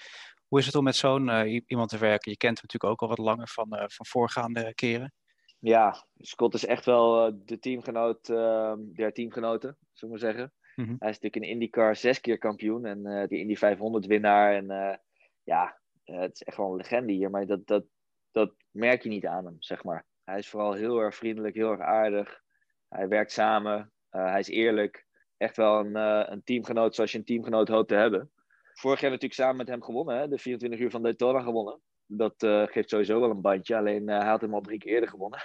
Hoe 0.46 0.58
is 0.58 0.66
het 0.66 0.74
om 0.74 0.84
met 0.84 0.96
zo'n 0.96 1.46
iemand 1.66 1.88
te 1.88 1.98
werken? 1.98 2.30
Je 2.30 2.36
kent 2.36 2.58
hem 2.58 2.66
natuurlijk 2.66 2.92
ook 2.92 3.00
al 3.00 3.16
wat 3.16 3.26
langer 3.26 3.48
van, 3.48 3.68
van 3.68 4.06
voorgaande 4.06 4.74
keren. 4.74 5.12
Ja, 5.60 6.06
Scott 6.16 6.54
is 6.54 6.66
echt 6.66 6.84
wel 6.84 7.32
de 7.44 7.58
teamgenoot 7.58 8.28
ehm, 8.28 8.78
der 8.92 9.12
teamgenoten, 9.12 9.76
zullen 9.92 10.14
we 10.14 10.20
zeggen. 10.20 10.52
Mm 10.76 10.84
-hmm. 10.84 10.96
Hij 10.98 11.08
is 11.10 11.18
natuurlijk 11.18 11.44
in 11.44 11.50
IndyCar 11.50 11.96
zes 11.96 12.20
keer 12.20 12.38
kampioen 12.38 12.84
en 12.84 13.28
die 13.28 13.38
Indy 13.38 13.56
500 13.56 14.06
winnaar. 14.06 14.54
En 14.54 15.00
ja, 15.44 15.80
het 16.04 16.34
is 16.34 16.42
echt 16.42 16.56
wel 16.56 16.70
een 16.70 16.76
legende 16.76 17.12
hier, 17.12 17.30
maar 17.30 17.46
dat, 17.46 17.66
dat, 17.66 17.84
dat 18.30 18.54
merk 18.70 19.02
je 19.02 19.08
niet 19.08 19.26
aan 19.26 19.44
hem, 19.44 19.56
zeg 19.58 19.84
maar. 19.84 20.06
Hij 20.24 20.38
is 20.38 20.48
vooral 20.48 20.72
heel 20.72 20.98
erg 20.98 21.14
vriendelijk, 21.14 21.54
heel 21.54 21.70
erg 21.70 21.80
aardig. 21.80 22.40
Hij 22.88 23.08
werkt 23.08 23.32
samen. 23.32 23.92
Uh, 24.10 24.30
hij 24.30 24.38
is 24.38 24.48
eerlijk. 24.48 25.06
Echt 25.36 25.56
wel 25.56 25.78
een, 25.78 25.96
uh, 25.96 26.22
een 26.26 26.42
teamgenoot 26.44 26.94
zoals 26.94 27.12
je 27.12 27.18
een 27.18 27.24
teamgenoot 27.24 27.68
hoopt 27.68 27.88
te 27.88 27.94
hebben. 27.94 28.30
Vorig 28.72 29.00
jaar 29.00 29.10
natuurlijk 29.10 29.40
samen 29.40 29.56
met 29.56 29.68
hem 29.68 29.82
gewonnen. 29.82 30.16
Hè? 30.16 30.28
De 30.28 30.38
24 30.38 30.80
uur 30.80 30.90
van 30.90 31.02
Daytona 31.02 31.40
gewonnen. 31.40 31.80
Dat 32.12 32.42
uh, 32.42 32.66
geeft 32.66 32.88
sowieso 32.88 33.20
wel 33.20 33.30
een 33.30 33.40
bandje. 33.40 33.76
Alleen 33.76 34.08
hij 34.08 34.26
had 34.26 34.40
hem 34.40 34.54
al 34.54 34.60
drie 34.60 34.78
keer 34.78 34.92
eerder 34.92 35.08
gewonnen. 35.08 35.40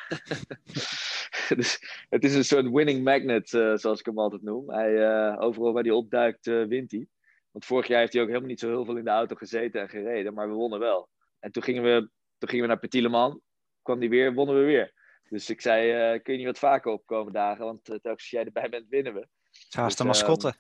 dus 1.58 2.06
het 2.10 2.24
is 2.24 2.36
een 2.36 2.46
soort 2.46 2.70
winning 2.70 3.04
magnet, 3.04 3.50
zoals 3.50 4.00
ik 4.00 4.06
hem 4.06 4.20
altijd 4.20 4.42
noem. 4.42 4.70
Hij, 4.70 5.38
overal 5.38 5.74
waar 5.74 5.84
hij 5.84 5.92
opduikt, 5.92 6.46
wint 6.46 6.92
hij. 6.92 7.08
Want 7.52 7.66
vorig 7.66 7.88
jaar 7.88 8.00
heeft 8.00 8.14
hij 8.14 8.22
ook 8.22 8.28
helemaal 8.28 8.50
niet 8.50 8.60
zo 8.60 8.68
heel 8.68 8.86
veel 8.86 8.98
in 8.98 9.04
de 9.04 9.10
auto 9.10 9.36
gezeten 9.36 9.82
en 9.82 9.90
gereden. 9.90 10.34
Maar 10.34 10.48
we 10.48 10.54
wonnen 10.54 10.80
wel. 10.80 11.10
En 11.40 11.52
toen 11.52 11.64
gingen 11.64 11.84
we, 11.84 12.10
toen 12.38 12.50
gingen 12.50 12.66
we 12.66 12.72
naar 12.72 12.80
Petit 12.80 13.02
Le 13.02 13.10
Mans 13.10 13.40
kwam 13.82 14.00
die 14.00 14.10
weer, 14.10 14.34
wonnen 14.34 14.56
we 14.56 14.62
weer. 14.62 14.94
Dus 15.30 15.50
ik 15.50 15.62
zei, 15.62 16.14
uh, 16.14 16.22
kun 16.24 16.34
je 16.34 16.40
niet 16.40 16.48
wat 16.48 16.60
vaker 16.60 16.92
opkomen 16.92 17.34
dagen? 17.34 17.66
Want 17.66 17.84
telkens 17.84 18.06
als 18.06 18.30
jij 18.30 18.46
erbij 18.46 18.70
bent, 18.70 18.90
winnen 18.90 19.14
we. 19.14 19.28
Hij 19.70 19.84
is 19.84 19.90
dus, 19.90 19.96
de 19.96 20.04
mascotte. 20.04 20.48
Uh, 20.48 20.54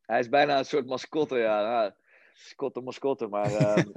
hij 0.00 0.20
is 0.20 0.28
bijna 0.28 0.58
een 0.58 0.64
soort 0.64 0.86
mascotte, 0.86 1.36
ja. 1.36 1.62
Nou, 1.62 1.92
mascotte, 2.34 2.80
mascotte. 2.80 3.26
Maar 3.26 3.54
ehm, 3.54 3.90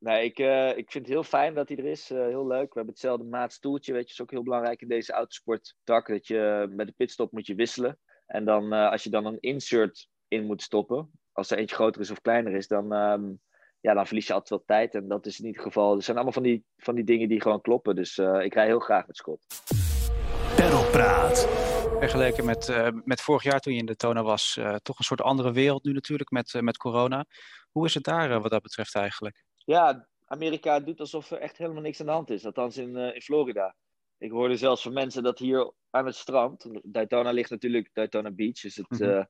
nee, 0.00 0.24
ik, 0.24 0.38
eh, 0.38 0.68
ik 0.68 0.90
vind 0.90 1.04
het 1.04 1.14
heel 1.14 1.22
fijn 1.22 1.54
dat 1.54 1.68
hij 1.68 1.76
er 1.76 1.84
is. 1.84 2.08
heel 2.08 2.46
leuk. 2.46 2.68
We 2.68 2.74
hebben 2.74 2.92
hetzelfde 2.92 3.24
maatstoeltje, 3.24 3.92
weet 3.92 4.06
je. 4.06 4.12
is 4.12 4.20
ook 4.20 4.30
heel 4.30 4.42
belangrijk 4.42 4.82
in 4.82 4.88
deze 4.88 5.12
autosporttak. 5.12 6.08
Dat 6.08 6.26
je 6.26 6.66
met 6.70 6.86
de 6.86 6.94
pitstop 6.96 7.32
moet 7.32 7.46
je 7.46 7.54
wisselen. 7.54 7.98
En 8.26 8.44
dan, 8.44 8.72
als 8.72 9.04
je 9.04 9.10
dan 9.10 9.24
een 9.24 9.40
insert 9.40 10.08
in 10.28 10.46
moet 10.46 10.62
stoppen, 10.62 11.10
als 11.32 11.50
er 11.50 11.58
eentje 11.58 11.76
groter 11.76 12.00
is 12.00 12.10
of 12.10 12.20
kleiner 12.20 12.54
is, 12.54 12.66
dan... 12.66 12.92
Um, 12.92 13.40
ja, 13.82 13.94
dan 13.94 14.06
verlies 14.06 14.26
je 14.26 14.32
altijd 14.32 14.50
wel 14.50 14.76
tijd. 14.78 14.94
En 14.94 15.08
dat 15.08 15.26
is 15.26 15.40
in 15.40 15.46
ieder 15.46 15.62
geval. 15.62 15.96
Er 15.96 16.02
zijn 16.02 16.16
allemaal 16.16 16.34
van 16.34 16.42
die, 16.42 16.64
van 16.76 16.94
die 16.94 17.04
dingen 17.04 17.28
die 17.28 17.40
gewoon 17.40 17.60
kloppen. 17.60 17.96
Dus 17.96 18.18
ik 18.18 18.54
rij 18.54 18.66
heel 18.66 18.78
graag 18.78 19.06
met 19.06 19.16
Scott. 19.16 19.46
Perlpraat. 20.56 21.48
Vergeleken 21.98 22.44
met, 22.44 22.92
met 23.04 23.20
vorig 23.20 23.42
jaar 23.42 23.60
toen 23.60 23.72
je 23.72 23.78
in 23.78 23.86
de 23.86 23.96
Tona 23.96 24.22
was, 24.22 24.60
toch 24.82 24.98
een 24.98 25.04
soort 25.04 25.22
andere 25.22 25.52
wereld 25.52 25.84
nu 25.84 25.92
natuurlijk 25.92 26.30
met, 26.30 26.56
met 26.60 26.76
corona. 26.76 27.24
Hoe 27.70 27.86
is 27.86 27.94
het 27.94 28.04
daar 28.04 28.40
wat 28.40 28.50
dat 28.50 28.62
betreft 28.62 28.94
eigenlijk? 28.94 29.44
Ja, 29.70 30.08
Amerika 30.24 30.80
doet 30.80 31.00
alsof 31.00 31.30
er 31.30 31.38
echt 31.38 31.56
helemaal 31.56 31.82
niks 31.82 32.00
aan 32.00 32.06
de 32.06 32.12
hand 32.12 32.30
is. 32.30 32.46
Althans 32.46 32.76
in, 32.76 32.96
in 32.96 33.20
Florida. 33.20 33.74
Ik 34.18 34.30
hoorde 34.30 34.56
zelfs 34.56 34.82
van 34.82 34.92
mensen 34.92 35.22
dat 35.22 35.38
hier 35.38 35.72
aan 35.90 36.06
het 36.06 36.16
strand. 36.16 36.66
Daytona 36.82 37.30
ligt 37.30 37.50
natuurlijk, 37.50 37.90
Daytona 37.92 38.30
Beach 38.30 38.64
is 38.64 38.76
het. 38.76 38.90
Mm 38.90 38.98
-hmm 38.98 39.26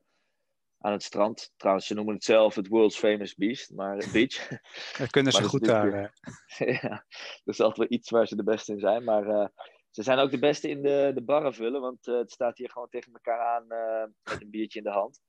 aan 0.80 0.92
het 0.92 1.02
strand. 1.02 1.52
Trouwens, 1.56 1.86
ze 1.86 1.94
noemen 1.94 2.14
het 2.14 2.24
zelf 2.24 2.54
het 2.54 2.68
World's 2.68 2.98
Famous 2.98 3.34
Beach, 3.34 3.70
maar 3.70 3.96
beach. 4.12 4.48
Dat 4.98 5.10
kunnen 5.10 5.32
ze 5.32 5.42
goed 5.42 5.64
daar. 5.64 6.12
ja, 6.82 7.04
dat 7.44 7.54
is 7.54 7.60
altijd 7.60 7.88
wel 7.88 7.98
iets 7.98 8.10
waar 8.10 8.26
ze 8.26 8.36
de 8.36 8.42
beste 8.42 8.72
in 8.72 8.80
zijn. 8.80 9.04
Maar 9.04 9.26
uh, 9.26 9.46
ze 9.90 10.02
zijn 10.02 10.18
ook 10.18 10.30
de 10.30 10.38
beste 10.38 10.68
in 10.68 10.82
de, 10.82 11.10
de 11.14 11.22
barren 11.22 11.54
vullen, 11.54 11.80
want 11.80 12.06
uh, 12.06 12.18
het 12.18 12.30
staat 12.30 12.58
hier 12.58 12.70
gewoon 12.70 12.88
tegen 12.88 13.12
elkaar 13.12 13.40
aan 13.40 13.64
uh, 13.68 14.32
met 14.32 14.42
een 14.42 14.50
biertje 14.50 14.78
in 14.78 14.84
de 14.84 14.90
hand. 14.90 15.20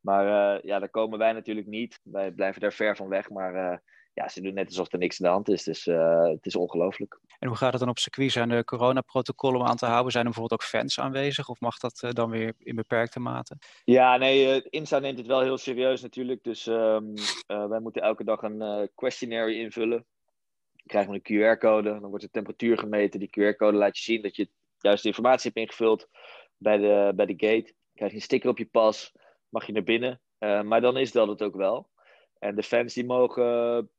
Maar 0.00 0.66
ja, 0.66 0.78
daar 0.78 0.90
komen 0.90 1.18
wij 1.18 1.32
natuurlijk 1.32 1.66
niet. 1.66 2.00
Wij 2.02 2.30
blijven 2.30 2.60
daar 2.60 2.72
ver 2.72 2.96
van 2.96 3.08
weg, 3.08 3.30
maar 3.30 3.82
ja, 4.18 4.28
ze 4.28 4.40
doen 4.40 4.54
net 4.54 4.66
alsof 4.66 4.92
er 4.92 4.98
niks 4.98 5.20
aan 5.20 5.26
de 5.26 5.32
hand 5.32 5.48
is. 5.48 5.62
Dus 5.62 5.86
uh, 5.86 6.24
het 6.24 6.46
is 6.46 6.56
ongelooflijk. 6.56 7.20
En 7.38 7.48
hoe 7.48 7.56
gaat 7.56 7.70
het 7.70 7.80
dan 7.80 7.88
op 7.88 7.98
circuit? 7.98 8.32
Zijn 8.32 8.50
er 8.50 8.64
coronaprotocollen 8.64 9.60
om 9.60 9.66
aan 9.66 9.76
te 9.76 9.86
houden? 9.86 10.12
Zijn 10.12 10.24
er 10.24 10.30
bijvoorbeeld 10.30 10.60
ook 10.60 10.68
fans 10.68 11.00
aanwezig? 11.00 11.48
Of 11.48 11.60
mag 11.60 11.78
dat 11.78 12.02
uh, 12.04 12.10
dan 12.10 12.30
weer 12.30 12.54
in 12.58 12.74
beperkte 12.74 13.20
mate? 13.20 13.56
Ja, 13.84 14.16
nee, 14.16 14.56
uh, 14.56 14.66
Insta 14.70 14.98
neemt 14.98 15.18
het 15.18 15.26
wel 15.26 15.40
heel 15.40 15.58
serieus 15.58 16.02
natuurlijk. 16.02 16.42
Dus 16.42 16.66
um, 16.66 17.14
wij 17.46 17.80
moeten 17.80 18.02
elke 18.02 18.24
dag 18.24 18.42
een 18.42 18.90
questionnaire 18.94 19.54
invullen. 19.54 20.06
Dan 20.72 20.86
krijgen 20.86 21.12
we 21.12 21.20
een 21.22 21.56
QR-code. 21.56 22.00
Dan 22.00 22.08
wordt 22.08 22.24
de 22.24 22.30
temperatuur 22.30 22.78
gemeten. 22.78 23.20
Die 23.20 23.30
QR-code 23.30 23.76
laat 23.76 23.96
je 23.98 24.02
zien 24.02 24.22
dat 24.22 24.36
je 24.36 24.48
juist 24.78 25.02
de 25.02 25.08
informatie 25.08 25.50
hebt 25.54 25.66
ingevuld 25.66 26.08
bij 26.56 26.76
de, 26.76 27.12
bij 27.14 27.26
de 27.26 27.46
gate. 27.46 27.62
Dan 27.62 27.94
krijg 27.94 28.10
je 28.10 28.16
een 28.16 28.22
sticker 28.22 28.50
op 28.50 28.58
je 28.58 28.66
pas. 28.66 29.12
Mag 29.48 29.66
je 29.66 29.72
naar 29.72 29.82
binnen. 29.82 30.20
maar 30.38 30.80
dan 30.80 30.96
is 30.96 31.12
dat 31.12 31.28
het 31.28 31.42
ook 31.42 31.56
wel. 31.56 31.88
En 32.38 32.54
de 32.54 32.62
fans 32.62 32.94
die 32.94 33.04
mogen 33.04 33.90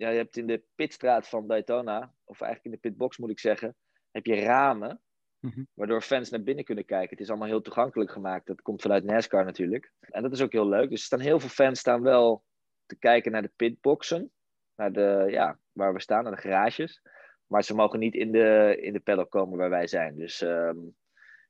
ja, 0.00 0.08
je 0.08 0.16
hebt 0.16 0.36
in 0.36 0.46
de 0.46 0.62
pitstraat 0.74 1.28
van 1.28 1.46
Daytona, 1.46 2.12
of 2.24 2.40
eigenlijk 2.40 2.64
in 2.64 2.80
de 2.80 2.88
pitbox 2.88 3.18
moet 3.18 3.30
ik 3.30 3.38
zeggen, 3.38 3.76
heb 4.10 4.26
je 4.26 4.34
ramen, 4.34 5.00
mhm. 5.38 5.62
waardoor 5.74 6.02
fans 6.02 6.30
naar 6.30 6.42
binnen 6.42 6.64
kunnen 6.64 6.84
kijken. 6.84 7.10
Het 7.10 7.20
is 7.20 7.28
allemaal 7.28 7.48
heel 7.48 7.60
toegankelijk 7.60 8.10
gemaakt. 8.10 8.46
Dat 8.46 8.62
komt 8.62 8.82
vanuit 8.82 9.04
NASCAR 9.04 9.44
natuurlijk. 9.44 9.92
En 10.00 10.22
dat 10.22 10.32
is 10.32 10.40
ook 10.40 10.52
heel 10.52 10.68
leuk. 10.68 10.90
Dus 10.90 11.00
er 11.00 11.06
staan 11.06 11.20
heel 11.20 11.40
veel 11.40 11.48
fans 11.48 11.78
staan 11.78 12.02
wel 12.02 12.44
te 12.86 12.98
kijken 12.98 13.32
naar 13.32 13.42
de 13.42 13.52
pitboxen, 13.56 14.30
naar 14.74 14.92
de, 14.92 15.26
ja, 15.30 15.58
waar 15.72 15.92
we 15.92 16.00
staan, 16.00 16.22
naar 16.22 16.34
de 16.34 16.40
garages. 16.40 17.02
Maar 17.46 17.64
ze 17.64 17.74
mogen 17.74 17.98
niet 17.98 18.14
in 18.14 18.32
de, 18.32 18.78
in 18.80 18.92
de 18.92 19.00
paddock 19.00 19.30
komen 19.30 19.58
waar 19.58 19.70
wij 19.70 19.86
zijn. 19.86 20.16
Dus 20.16 20.40
um, 20.40 20.96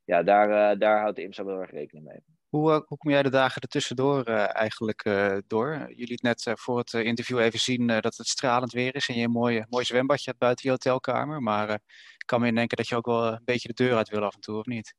ja, 0.04 0.22
daar, 0.22 0.72
uh, 0.72 0.80
daar 0.80 1.00
houdt 1.00 1.16
de 1.16 1.22
IMSA 1.22 1.44
wel 1.44 1.60
erg 1.60 1.70
rekening 1.70 2.06
mee. 2.06 2.22
Hoe, 2.50 2.70
uh, 2.70 2.80
hoe 2.86 2.98
kom 2.98 3.10
jij 3.10 3.22
de 3.22 3.30
dagen 3.30 3.62
ertussendoor 3.62 4.28
uh, 4.28 4.56
eigenlijk 4.56 5.04
uh, 5.04 5.36
door? 5.46 5.76
Jullie 5.76 6.06
liet 6.06 6.22
net 6.22 6.52
voor 6.54 6.78
het 6.78 6.92
interview 6.92 7.38
even 7.38 7.58
zien 7.58 7.86
dat 7.86 8.16
het 8.16 8.26
stralend 8.26 8.72
weer 8.72 8.94
is 8.94 9.08
en 9.08 9.14
je 9.14 9.24
een 9.24 9.30
mooi, 9.30 9.64
mooi 9.68 9.84
zwembadje 9.84 10.24
hebt 10.24 10.38
buiten 10.38 10.64
je 10.64 10.70
hotelkamer. 10.70 11.42
Maar 11.42 11.70
ik 12.18 12.26
kan 12.26 12.40
me 12.40 12.46
indenken 12.46 12.76
dat 12.76 12.88
je 12.88 12.96
ook 12.96 13.06
wel 13.06 13.26
een 13.26 13.42
beetje 13.44 13.68
de 13.68 13.84
deur 13.84 13.96
uit 13.96 14.08
wil 14.08 14.24
af 14.24 14.34
en 14.34 14.40
toe, 14.40 14.58
of 14.58 14.66
niet? 14.66 14.94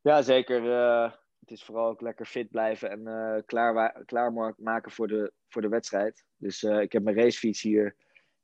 Ja, 0.00 0.22
zeker. 0.22 0.62
het 1.40 1.50
is 1.50 1.64
vooral 1.64 1.88
ook 1.88 2.00
lekker 2.00 2.26
fit 2.26 2.50
blijven 2.50 2.90
en 2.90 3.44
klaar, 3.46 4.02
klaar 4.04 4.54
maken 4.56 4.92
voor 4.92 5.08
de, 5.08 5.32
voor 5.48 5.62
de 5.62 5.68
wedstrijd. 5.68 6.24
Dus 6.36 6.62
ik 6.62 6.92
heb 6.92 7.02
mijn 7.02 7.16
racefiets 7.16 7.62
hier, 7.62 7.96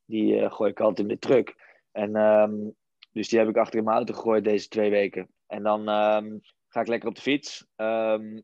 die 0.05 0.51
gooi 0.51 0.71
ik 0.71 0.81
altijd 0.81 1.09
in 1.09 1.15
de 1.15 1.19
truck. 1.19 1.55
En 1.93 2.17
um, 2.17 2.75
dus 3.13 3.29
die 3.29 3.39
heb 3.39 3.49
ik 3.49 3.57
achter 3.57 3.79
in 3.79 3.85
mijn 3.85 3.97
auto 3.97 4.15
gegooid 4.15 4.45
deze 4.45 4.69
twee 4.69 4.91
weken. 4.91 5.29
En 5.47 5.63
dan 5.63 5.89
um, 5.89 6.41
ga 6.77 6.83
ik 6.83 6.89
lekker 6.89 7.09
op 7.09 7.15
de 7.15 7.21
fiets. 7.21 7.67
Um, 7.77 8.37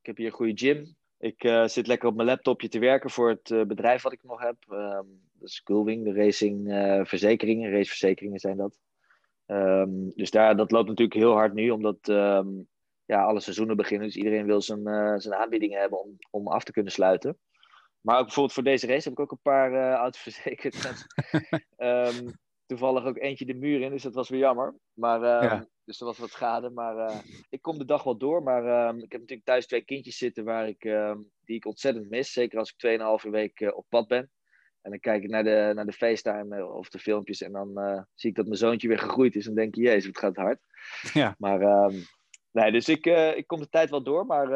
ik 0.00 0.06
heb 0.06 0.16
hier 0.16 0.26
een 0.26 0.32
goede 0.32 0.56
gym. 0.56 0.96
Ik 1.18 1.44
uh, 1.44 1.66
zit 1.66 1.86
lekker 1.86 2.08
op 2.08 2.14
mijn 2.14 2.28
laptopje 2.28 2.68
te 2.68 2.78
werken 2.78 3.10
voor 3.10 3.28
het 3.28 3.50
uh, 3.50 3.62
bedrijf 3.64 4.02
wat 4.02 4.12
ik 4.12 4.22
nog 4.22 4.40
heb. 4.40 4.56
Um, 4.68 5.20
dat 5.32 5.48
is 5.48 5.62
Coolwing, 5.62 6.04
de 6.04 6.12
racing 6.12 6.68
uh, 6.68 7.04
verzekeringen. 7.04 7.70
Raceverzekeringen 7.70 8.38
zijn 8.38 8.56
dat. 8.56 8.78
dus 10.14 10.30
daar, 10.30 10.56
dat 10.56 10.70
loopt 10.70 10.88
natuurlijk 10.88 11.18
heel 11.18 11.32
hard 11.32 11.54
nu, 11.54 11.70
omdat 11.70 11.98
ja, 13.04 13.24
alle 13.24 13.40
seizoenen 13.40 13.76
beginnen. 13.76 14.06
Dus 14.06 14.16
iedereen 14.16 14.46
wil 14.46 14.60
zijn, 14.60 14.82
zijn 15.20 15.34
aanbiedingen 15.34 15.80
hebben 15.80 16.02
om, 16.02 16.16
om 16.30 16.48
af 16.48 16.64
te 16.64 16.72
kunnen 16.72 16.92
sluiten. 16.92 17.38
Maar 18.00 18.18
ook 18.18 18.24
bijvoorbeeld 18.24 18.54
voor 18.54 18.64
deze 18.64 18.86
race 18.86 19.08
heb 19.08 19.18
ik 19.18 19.20
ook 19.20 19.30
een 19.30 19.42
paar 19.42 19.92
auto's 19.92 20.22
verzekerd. 20.28 21.06
toevallig 22.66 23.04
ook 23.04 23.18
eentje 23.18 23.44
de 23.44 23.54
muur 23.54 23.80
in, 23.80 23.90
dus 23.90 24.02
dat 24.02 24.14
was 24.14 24.28
weer 24.28 24.40
jammer. 24.40 24.74
Maar, 24.92 25.44
uh, 25.44 25.60
Dus 25.88 26.00
er 26.00 26.06
was 26.06 26.18
wat 26.18 26.30
schade. 26.30 26.70
Maar 26.70 26.96
uh, 26.96 27.18
ik 27.48 27.62
kom 27.62 27.78
de 27.78 27.84
dag 27.84 28.02
wel 28.02 28.16
door. 28.16 28.42
Maar 28.42 28.64
uh, 28.64 29.02
ik 29.02 29.12
heb 29.12 29.20
natuurlijk 29.20 29.46
thuis 29.46 29.66
twee 29.66 29.84
kindjes 29.84 30.16
zitten 30.16 30.44
waar 30.44 30.68
ik, 30.68 30.84
ehm, 30.84 31.18
die 31.44 31.56
ik 31.56 31.66
ontzettend 31.66 32.10
mis. 32.10 32.32
Zeker 32.32 32.58
als 32.58 32.74
ik 32.76 33.00
2,5 33.24 33.30
week 33.30 33.60
eh, 33.60 33.76
op 33.76 33.86
pad 33.88 34.08
ben. 34.08 34.30
En 34.82 34.90
dan 34.90 35.00
kijk 35.00 35.22
ik 35.22 35.30
naar 35.30 35.44
de, 35.44 35.72
naar 35.74 35.86
de 35.86 35.92
FaceTime 35.92 36.66
of 36.66 36.88
de 36.88 36.98
filmpjes. 36.98 37.42
En 37.42 37.52
dan 37.52 38.06
zie 38.14 38.30
ik 38.30 38.36
dat 38.36 38.46
mijn 38.46 38.58
zoontje 38.58 38.88
weer 38.88 38.98
gegroeid 38.98 39.36
is. 39.36 39.46
En 39.46 39.54
denk 39.54 39.74
je, 39.74 39.82
jezus, 39.82 40.04
het 40.04 40.18
gaat 40.18 40.36
hard. 40.36 40.60
Ja. 41.12 41.34
Maar 41.38 41.60
ehm, 41.60 41.96
Nee, 42.50 42.72
dus 42.72 42.88
ik, 42.88 43.06
ik 43.36 43.46
kom 43.46 43.60
de 43.60 43.68
tijd 43.68 43.90
wel 43.90 44.02
door, 44.02 44.26
maar 44.26 44.48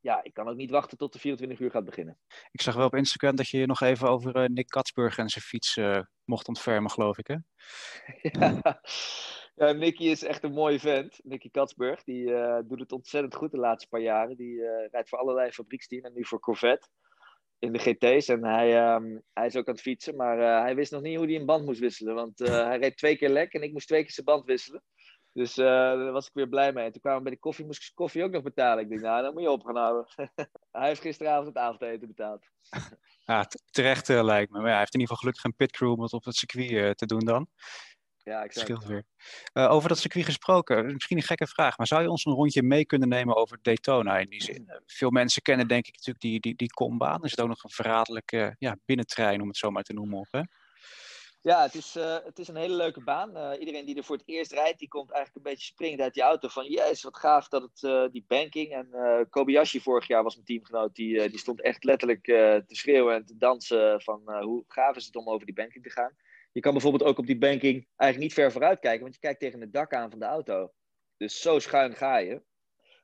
ja, 0.00 0.22
ik 0.22 0.34
kan 0.34 0.48
ook 0.48 0.56
niet 0.56 0.70
wachten 0.70 0.98
tot 0.98 1.12
de 1.12 1.18
24 1.18 1.60
uur 1.60 1.70
gaat 1.70 1.84
beginnen. 1.84 2.18
Ik 2.50 2.60
zag 2.62 2.74
wel 2.74 2.86
op 2.86 2.94
Instagram 2.94 3.36
dat 3.36 3.48
je 3.48 3.58
je 3.58 3.66
nog 3.66 3.80
even 3.80 4.08
over 4.08 4.50
Nick 4.50 4.68
Katsburg 4.68 5.18
en 5.18 5.28
zijn 5.28 5.44
fiets 5.44 5.78
mocht 6.24 6.48
ontfermen, 6.48 6.90
geloof 6.90 7.18
ik, 7.18 7.26
hè? 7.26 7.36
ja. 8.40 8.80
Ja, 9.60 9.72
Nicky 9.72 10.04
is 10.04 10.24
echt 10.24 10.42
een 10.42 10.52
mooie 10.52 10.80
vent. 10.80 11.20
Nicky 11.22 11.50
Katsburg, 11.50 12.04
die 12.04 12.24
doet 12.66 12.80
het 12.80 12.92
ontzettend 12.92 13.34
goed 13.34 13.50
de 13.50 13.58
laatste 13.58 13.88
paar 13.88 14.00
jaren. 14.00 14.36
Die 14.36 14.62
rijdt 14.90 15.08
voor 15.08 15.18
allerlei 15.18 15.52
fabrieksteams 15.52 16.04
en 16.04 16.12
nu 16.14 16.24
voor 16.24 16.40
Corvette 16.40 16.88
in 17.58 17.72
de 17.72 17.78
GT's. 17.78 18.28
En 18.28 18.44
hij, 18.44 18.94
um, 18.94 19.22
hij 19.32 19.46
is 19.46 19.56
ook 19.56 19.68
aan 19.68 19.74
het 19.74 19.82
fietsen, 19.82 20.16
maar 20.16 20.62
hij 20.62 20.74
wist 20.74 20.92
nog 20.92 21.02
niet 21.02 21.16
hoe 21.16 21.26
hij 21.26 21.34
een 21.34 21.46
band 21.46 21.64
moest 21.64 21.80
wisselen. 21.80 22.14
Want 22.14 22.38
hij 22.38 22.78
reed 22.78 22.96
twee 22.96 23.16
keer 23.16 23.28
lek 23.28 23.52
en 23.52 23.62
ik 23.62 23.72
moest 23.72 23.86
twee 23.86 24.02
keer 24.02 24.12
zijn 24.12 24.26
band 24.26 24.44
wisselen. 24.44 24.82
Dus 25.32 25.54
daar 25.54 26.12
was 26.12 26.26
ik 26.26 26.34
weer 26.34 26.48
blij 26.48 26.72
mee. 26.72 26.84
En 26.84 26.92
toen 26.92 27.00
kwamen 27.00 27.18
we 27.18 27.24
bij 27.24 27.34
de 27.34 27.40
koffie, 27.40 27.64
moest 27.64 27.88
ik 27.88 27.94
koffie 27.94 28.24
ook 28.24 28.30
nog 28.30 28.42
betalen. 28.42 28.82
Ik 28.82 28.88
denk, 28.88 29.00
nou, 29.00 29.22
dan 29.22 29.32
moet 29.32 29.42
je 29.42 29.50
op 29.50 29.64
gaan 29.64 29.76
houden. 29.76 30.06
hij 30.72 30.88
heeft 30.88 31.00
gisteravond 31.00 31.46
het 31.46 31.56
avondeten 31.56 32.08
betaald. 32.08 32.46
ja, 33.24 33.46
terecht 33.70 34.08
lijkt 34.08 34.50
me. 34.50 34.58
Maar 34.58 34.66
ja, 34.66 34.70
hij 34.70 34.78
heeft 34.78 34.94
in 34.94 35.00
ieder 35.00 35.16
geval 35.16 35.16
gelukkig 35.16 35.42
geen 35.42 35.54
pitcrew 35.56 35.90
om 35.90 36.02
het 36.02 36.12
op 36.12 36.24
het 36.24 36.34
circuit 36.34 36.98
te 36.98 37.06
doen 37.06 37.24
dan. 37.24 37.48
Ja, 38.30 38.46
Scheelt 38.48 38.84
weer. 38.84 39.04
over 39.52 39.88
dat 39.88 39.98
circuit 39.98 40.24
gesproken, 40.24 40.92
misschien 40.92 41.16
een 41.16 41.22
gekke 41.22 41.46
vraag, 41.46 41.78
maar 41.78 41.86
zou 41.86 42.02
je 42.02 42.10
ons 42.10 42.24
een 42.24 42.32
rondje 42.32 42.62
mee 42.62 42.86
kunnen 42.86 43.08
nemen 43.08 43.36
over 43.36 43.58
Daytona 43.62 44.18
in 44.18 44.28
die 44.28 44.42
zin? 44.42 44.80
Veel 44.86 45.10
mensen 45.10 45.42
kennen 45.42 45.68
denk 45.68 45.86
ik 45.86 45.94
natuurlijk 45.94 46.20
die, 46.20 46.40
die, 46.40 46.54
die 46.54 46.70
kombaan. 46.70 47.22
Er 47.22 47.28
zit 47.28 47.40
ook 47.40 47.48
nog 47.48 47.64
een 47.64 47.70
verraderlijke 47.70 48.54
ja, 48.58 48.76
binnentrein, 48.84 49.40
om 49.40 49.48
het 49.48 49.56
zo 49.56 49.70
maar 49.70 49.82
te 49.82 49.92
noemen, 49.92 50.18
op 50.18 50.28
hè? 50.30 50.40
Ja, 51.42 51.62
het 51.62 51.74
is, 51.74 51.96
uh, 51.96 52.16
het 52.24 52.38
is 52.38 52.48
een 52.48 52.56
hele 52.56 52.74
leuke 52.74 53.02
baan. 53.02 53.36
Uh, 53.36 53.50
iedereen 53.58 53.84
die 53.84 53.96
er 53.96 54.04
voor 54.04 54.16
het 54.16 54.28
eerst 54.28 54.52
rijdt, 54.52 54.78
die 54.78 54.88
komt 54.88 55.10
eigenlijk 55.10 55.46
een 55.46 55.52
beetje 55.52 55.66
springend 55.66 56.00
uit 56.00 56.14
die 56.14 56.22
auto. 56.22 56.48
Van, 56.48 56.66
jezus, 56.66 57.02
wat 57.02 57.16
gaaf 57.16 57.48
dat 57.48 57.62
het, 57.62 57.82
uh, 57.82 58.04
die 58.10 58.24
banking. 58.28 58.72
En 58.72 58.88
Kobayashi 59.30 59.80
vorig 59.80 60.06
jaar 60.06 60.22
was 60.22 60.34
mijn 60.34 60.46
teamgenoot. 60.46 60.94
Die, 60.94 61.30
die 61.30 61.38
stond 61.38 61.62
echt 61.62 61.84
letterlijk 61.84 62.24
te 62.24 62.74
schreeuwen 62.74 63.14
en 63.14 63.26
te 63.26 63.36
dansen 63.36 64.02
van 64.02 64.42
hoe 64.42 64.64
gaaf 64.68 64.96
is 64.96 65.06
het 65.06 65.16
om 65.16 65.28
over 65.28 65.46
die 65.46 65.54
banking 65.54 65.84
te 65.84 65.90
gaan. 65.90 66.16
Je 66.52 66.60
kan 66.60 66.72
bijvoorbeeld 66.72 67.02
ook 67.02 67.18
op 67.18 67.26
die 67.26 67.38
banking 67.38 67.86
eigenlijk 67.96 68.30
niet 68.30 68.38
ver 68.38 68.52
vooruit 68.52 68.80
kijken, 68.80 69.02
want 69.02 69.14
je 69.14 69.20
kijkt 69.20 69.40
tegen 69.40 69.60
het 69.60 69.72
dak 69.72 69.94
aan 69.94 70.10
van 70.10 70.18
de 70.18 70.24
auto. 70.24 70.72
Dus 71.16 71.40
zo 71.40 71.58
schuin 71.58 71.94
ga 71.94 72.16
je. 72.16 72.42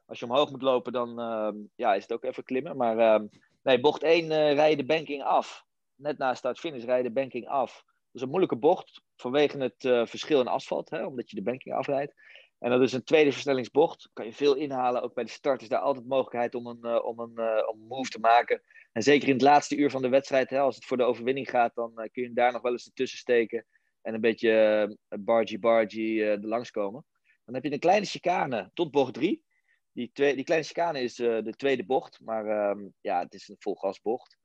Als 0.07 0.19
je 0.19 0.25
omhoog 0.25 0.51
moet 0.51 0.63
lopen, 0.63 0.93
dan 0.93 1.21
ehm, 1.21 1.57
ja, 1.75 1.95
is 1.95 2.03
het 2.03 2.13
ook 2.13 2.25
even 2.25 2.45
klimmen. 2.45 2.77
Maar 2.77 2.99
ehm, 2.99 3.27
nee, 3.63 3.81
bocht 3.81 4.03
1 4.03 4.29
rij 4.55 4.71
je 4.71 4.77
de 4.77 4.87
banking 4.87 5.23
af. 5.23 5.65
Net 5.95 6.19
na 6.19 6.35
start-finish 6.35 6.85
rij 6.85 6.97
je 6.97 7.03
de 7.03 7.11
banking 7.11 7.49
af 7.49 7.85
is 8.17 8.23
een 8.23 8.29
moeilijke 8.29 8.57
bocht 8.57 9.03
vanwege 9.17 9.59
het 9.59 9.85
uh, 9.85 10.07
verschil 10.07 10.41
in 10.41 10.49
asfalt, 10.49 10.91
hè, 10.91 11.05
omdat 11.05 11.31
je 11.31 11.37
de 11.37 11.43
banking 11.43 11.75
afrijdt. 11.75 12.15
En 12.59 12.71
dat 12.71 12.81
is 12.81 12.93
een 12.93 13.05
tweede 13.05 13.33
versnellingsbocht. 13.33 14.11
Kan 14.13 14.25
je 14.25 14.33
veel 14.33 14.55
inhalen. 14.55 15.03
Ook 15.03 15.15
bij 15.15 15.25
de 15.25 15.31
start 15.31 15.63
is 15.63 15.69
daar 15.69 15.81
altijd 15.81 16.07
mogelijkheid 16.07 16.55
om 16.55 16.67
een, 16.67 16.79
uh, 16.83 17.05
om 17.05 17.19
een, 17.19 17.33
uh, 17.35 17.69
om 17.69 17.81
een 17.81 17.87
move 17.87 18.11
te 18.11 18.21
maken. 18.21 18.63
En 18.97 19.03
zeker 19.03 19.29
in 19.29 19.35
het 19.35 19.43
laatste 19.43 19.77
uur 19.77 19.91
van 19.91 20.03
de 20.03 20.09
wedstrijd, 20.09 20.51
hè, 20.51 20.59
als 20.59 20.75
het 20.75 20.85
voor 20.85 20.97
de 20.97 21.03
overwinning 21.03 21.51
gaat, 21.51 21.75
dan 21.75 21.95
kun 21.95 22.23
je 22.23 22.33
daar 22.33 22.53
nog 22.53 22.63
wel 22.63 22.73
eens 22.73 22.87
ertussen 22.87 23.19
steken. 23.19 23.67
En 24.03 24.15
een 24.15 24.21
beetje 24.21 24.99
bargy-bargy 25.21 26.21
er 26.21 26.47
langskomen. 26.47 27.05
Dan 27.45 27.55
heb 27.55 27.65
je 27.65 27.73
een 27.73 27.79
kleine 27.79 28.07
chicane 28.07 28.71
tot 28.75 28.91
bocht 28.91 29.15
3. 29.15 29.45
Die, 29.93 30.11
die 30.13 30.45
kleine 30.45 30.67
chicane 30.67 31.01
is 31.01 31.15
de 31.15 31.55
tweede 31.57 31.85
bocht, 31.85 32.21
maar 32.21 32.47
ehm, 32.47 32.89
ja, 33.01 33.21
het 33.21 33.35
is 33.35 33.49
een 33.49 33.57
volgasbocht. 33.59 34.37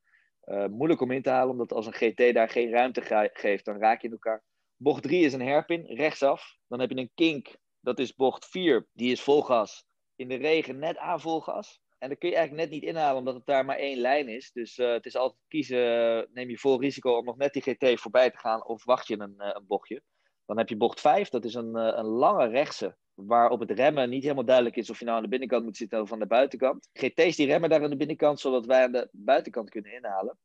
Uh, 0.44 0.66
moeilijk 0.66 1.00
om 1.00 1.10
in 1.10 1.22
te 1.22 1.30
halen, 1.30 1.50
omdat 1.50 1.72
als 1.72 1.86
een 1.86 1.92
GT 1.92 2.34
daar 2.34 2.48
geen 2.48 2.70
ruimte 2.70 3.30
geeft, 3.32 3.64
dan 3.64 3.78
raak 3.78 4.00
je 4.00 4.06
in 4.06 4.12
elkaar. 4.12 4.42
Bocht 4.76 5.02
3 5.02 5.24
is 5.24 5.32
een 5.32 5.42
herpin, 5.42 5.86
rechtsaf. 5.86 6.56
Dan 6.68 6.80
heb 6.80 6.90
je 6.90 6.96
een 6.96 7.12
kink, 7.14 7.56
dat 7.80 7.98
is 7.98 8.14
bocht 8.14 8.46
4, 8.46 8.88
die 8.92 9.12
is 9.12 9.22
vol 9.22 9.42
gas. 9.42 9.84
In 10.16 10.28
de 10.28 10.36
regen 10.36 10.78
net 10.78 10.96
aan 10.96 11.20
vol 11.20 11.40
gas. 11.40 11.81
En 12.02 12.08
dan 12.08 12.18
kun 12.18 12.28
je 12.28 12.36
eigenlijk 12.36 12.70
net 12.70 12.80
niet 12.80 12.90
inhalen, 12.90 13.18
omdat 13.18 13.34
het 13.34 13.46
daar 13.46 13.64
maar 13.64 13.76
één 13.76 13.98
lijn 13.98 14.28
is. 14.28 14.52
Dus 14.52 14.78
uh, 14.78 14.92
het 14.92 15.06
is 15.06 15.16
altijd 15.16 15.40
kiezen, 15.48 16.28
neem 16.32 16.50
je 16.50 16.58
vol 16.58 16.80
risico 16.80 17.16
om 17.16 17.24
nog 17.24 17.36
net 17.36 17.52
die 17.52 17.62
GT 17.62 18.00
voorbij 18.00 18.30
te 18.30 18.38
gaan, 18.38 18.66
of 18.66 18.84
wacht 18.84 19.06
je 19.06 19.18
een, 19.18 19.34
uh, 19.38 19.50
een 19.52 19.66
bochtje. 19.66 20.02
Dan 20.46 20.58
heb 20.58 20.68
je 20.68 20.76
bocht 20.76 21.00
5, 21.00 21.28
dat 21.28 21.44
is 21.44 21.54
een, 21.54 21.74
een 21.74 22.04
lange 22.04 22.46
rechtse 22.46 22.96
waar 23.14 23.50
op 23.50 23.60
het 23.60 23.70
remmen 23.70 24.08
niet 24.08 24.22
helemaal 24.22 24.44
duidelijk 24.44 24.76
is 24.76 24.90
of 24.90 24.98
je 24.98 25.04
nou 25.04 25.16
aan 25.16 25.22
de 25.22 25.28
binnenkant 25.28 25.64
moet 25.64 25.76
zitten 25.76 26.00
of 26.00 26.12
aan 26.12 26.18
de 26.18 26.26
buitenkant. 26.26 26.88
GT's 26.92 27.36
die 27.36 27.46
remmen 27.46 27.70
daar 27.70 27.82
aan 27.82 27.90
de 27.90 27.96
binnenkant, 27.96 28.40
zodat 28.40 28.66
wij 28.66 28.82
aan 28.82 28.92
de 28.92 29.08
buitenkant 29.12 29.70
kunnen 29.70 29.92
inhalen. 29.92 30.38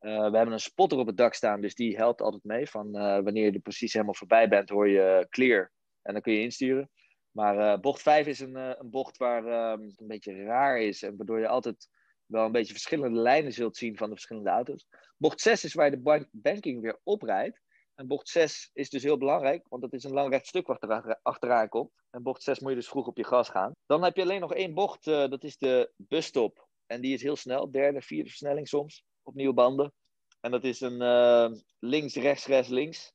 Uh, 0.00 0.30
we 0.30 0.36
hebben 0.36 0.52
een 0.52 0.60
spotter 0.60 0.98
op 0.98 1.06
het 1.06 1.16
dak 1.16 1.34
staan, 1.34 1.60
dus 1.60 1.74
die 1.74 1.96
helpt 1.96 2.22
altijd 2.22 2.44
mee. 2.44 2.66
Van 2.66 2.86
uh, 2.96 3.18
wanneer 3.20 3.44
je 3.44 3.52
er 3.52 3.60
precies 3.60 3.92
helemaal 3.92 4.14
voorbij 4.14 4.48
bent, 4.48 4.68
hoor 4.68 4.88
je 4.88 5.26
clear 5.30 5.72
en 6.02 6.12
dan 6.12 6.22
kun 6.22 6.32
je 6.32 6.40
insturen. 6.40 6.90
Maar 7.34 7.58
uh, 7.58 7.80
bocht 7.80 8.02
5 8.02 8.26
is 8.26 8.40
een, 8.40 8.54
een 8.54 8.90
bocht 8.90 9.16
waar 9.16 9.46
ehm, 9.46 9.82
een 9.82 10.06
beetje 10.06 10.42
raar 10.42 10.80
is 10.80 11.02
en 11.02 11.16
waardoor 11.16 11.40
je 11.40 11.48
altijd 11.48 11.88
wel 12.26 12.44
een 12.44 12.52
beetje 12.52 12.72
verschillende 12.72 13.20
lijnen 13.20 13.52
zult 13.52 13.76
zien 13.76 13.96
van 13.96 14.08
de 14.08 14.14
verschillende 14.14 14.50
auto's. 14.50 14.86
Bocht 15.16 15.40
6 15.40 15.64
is 15.64 15.74
waar 15.74 15.90
je 15.90 16.00
de 16.00 16.28
banking 16.30 16.80
weer 16.80 17.00
oprijdt. 17.02 17.60
En 17.94 18.06
bocht 18.06 18.28
6 18.28 18.70
is 18.72 18.90
dus 18.90 19.02
heel 19.02 19.18
belangrijk, 19.18 19.66
want 19.68 19.82
dat 19.82 19.92
is 19.92 20.04
een 20.04 20.12
lang 20.12 20.30
recht 20.30 20.46
stuk 20.46 20.66
wat 20.66 20.82
er 20.82 21.18
achteraan 21.22 21.68
komt. 21.68 21.90
En 22.10 22.22
bocht 22.22 22.42
6 22.42 22.58
moet 22.58 22.70
je 22.70 22.76
dus 22.76 22.88
vroeg 22.88 23.06
op 23.06 23.16
je 23.16 23.24
gas 23.24 23.48
gaan. 23.48 23.72
Dan 23.86 24.02
heb 24.02 24.16
je 24.16 24.22
alleen 24.22 24.40
nog 24.40 24.54
één 24.54 24.74
bocht, 24.74 25.06
uh, 25.06 25.28
dat 25.28 25.44
is 25.44 25.56
de 25.56 25.92
busstop. 25.96 26.68
En 26.86 27.00
die 27.00 27.14
is 27.14 27.22
heel 27.22 27.36
snel, 27.36 27.70
derde, 27.70 28.02
vierde 28.02 28.28
versnelling 28.28 28.68
soms, 28.68 29.04
op 29.22 29.34
nieuwe 29.34 29.54
banden. 29.54 29.92
En 30.40 30.50
dat 30.50 30.64
is 30.64 30.80
een 30.80 31.62
links, 31.78 32.14
rechts, 32.14 32.46
rechts, 32.46 32.68
links. 32.68 33.12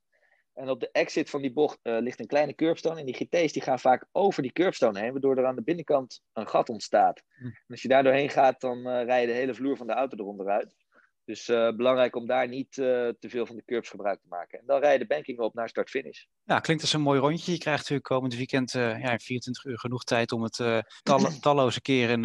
En 0.53 0.69
op 0.69 0.79
de 0.79 0.91
exit 0.91 1.29
van 1.29 1.41
die 1.41 1.53
bocht 1.53 1.79
uh, 1.83 1.97
ligt 1.99 2.19
een 2.19 2.27
kleine 2.27 2.55
curbstone. 2.55 2.99
En 2.99 3.05
die 3.05 3.15
GT's 3.15 3.53
die 3.53 3.61
gaan 3.61 3.79
vaak 3.79 4.05
over 4.11 4.41
die 4.41 4.51
curbstone 4.51 4.99
heen, 4.99 5.11
waardoor 5.11 5.37
er 5.37 5.45
aan 5.45 5.55
de 5.55 5.63
binnenkant 5.63 6.21
een 6.33 6.47
gat 6.47 6.69
ontstaat. 6.69 7.23
Hm. 7.37 7.45
En 7.45 7.65
als 7.67 7.81
je 7.81 7.87
daar 7.87 8.03
doorheen 8.03 8.29
gaat, 8.29 8.61
dan 8.61 8.87
rij 8.87 9.21
je 9.21 9.27
de 9.27 9.33
hele 9.33 9.53
vloer 9.53 9.77
van 9.77 9.87
de 9.87 9.93
auto 9.93 10.17
eronder 10.17 10.47
uit. 10.47 10.75
Dus 11.29 11.47
uh, 11.47 11.71
belangrijk 11.75 12.15
om 12.15 12.27
daar 12.27 12.47
niet 12.47 12.77
uh, 12.77 12.85
te 13.19 13.29
veel 13.29 13.45
van 13.45 13.55
de 13.55 13.63
curbs 13.65 13.89
gebruik 13.89 14.21
te 14.21 14.27
maken. 14.29 14.59
En 14.59 14.65
dan 14.65 14.79
rij 14.79 14.93
je 14.93 14.99
de 14.99 15.07
banking 15.07 15.39
op 15.39 15.53
naar 15.53 15.69
start-finish. 15.69 16.23
Ja, 16.43 16.59
klinkt 16.59 16.83
als 16.83 16.93
een 16.93 17.01
mooi 17.01 17.19
rondje. 17.19 17.51
Je 17.51 17.57
krijgt 17.57 17.79
natuurlijk 17.79 18.07
komend 18.07 18.35
weekend 18.35 18.73
uh, 18.73 19.01
ja, 19.01 19.11
in 19.11 19.19
24 19.19 19.65
uur 19.65 19.79
genoeg 19.79 20.03
tijd 20.03 20.31
om 20.31 20.43
het 20.43 20.83
tal 21.03 21.19
talloze 21.41 21.81
keren 21.81 22.21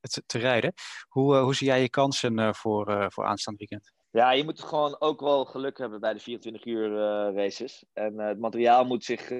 te, 0.00 0.22
te, 0.26 0.38
rijden. 0.38 0.72
Hoe, 1.08 1.36
hoe 1.36 1.54
zie 1.54 1.66
jij 1.66 1.80
je 1.80 1.90
kansen 1.90 2.54
voor, 2.54 3.06
voor 3.12 3.24
aanstaand 3.24 3.58
weekend? 3.58 3.92
Ja, 4.14 4.30
je 4.30 4.44
moet 4.44 4.60
gewoon 4.60 5.00
ook 5.00 5.20
wel 5.20 5.44
geluk 5.44 5.78
hebben 5.78 6.00
bij 6.00 6.12
de 6.12 6.18
24 6.18 6.64
uur 6.64 6.88
races. 7.34 7.84
En 7.92 8.18
het 8.18 8.38
materiaal 8.38 8.84
moet 8.84 9.04
zich 9.04 9.32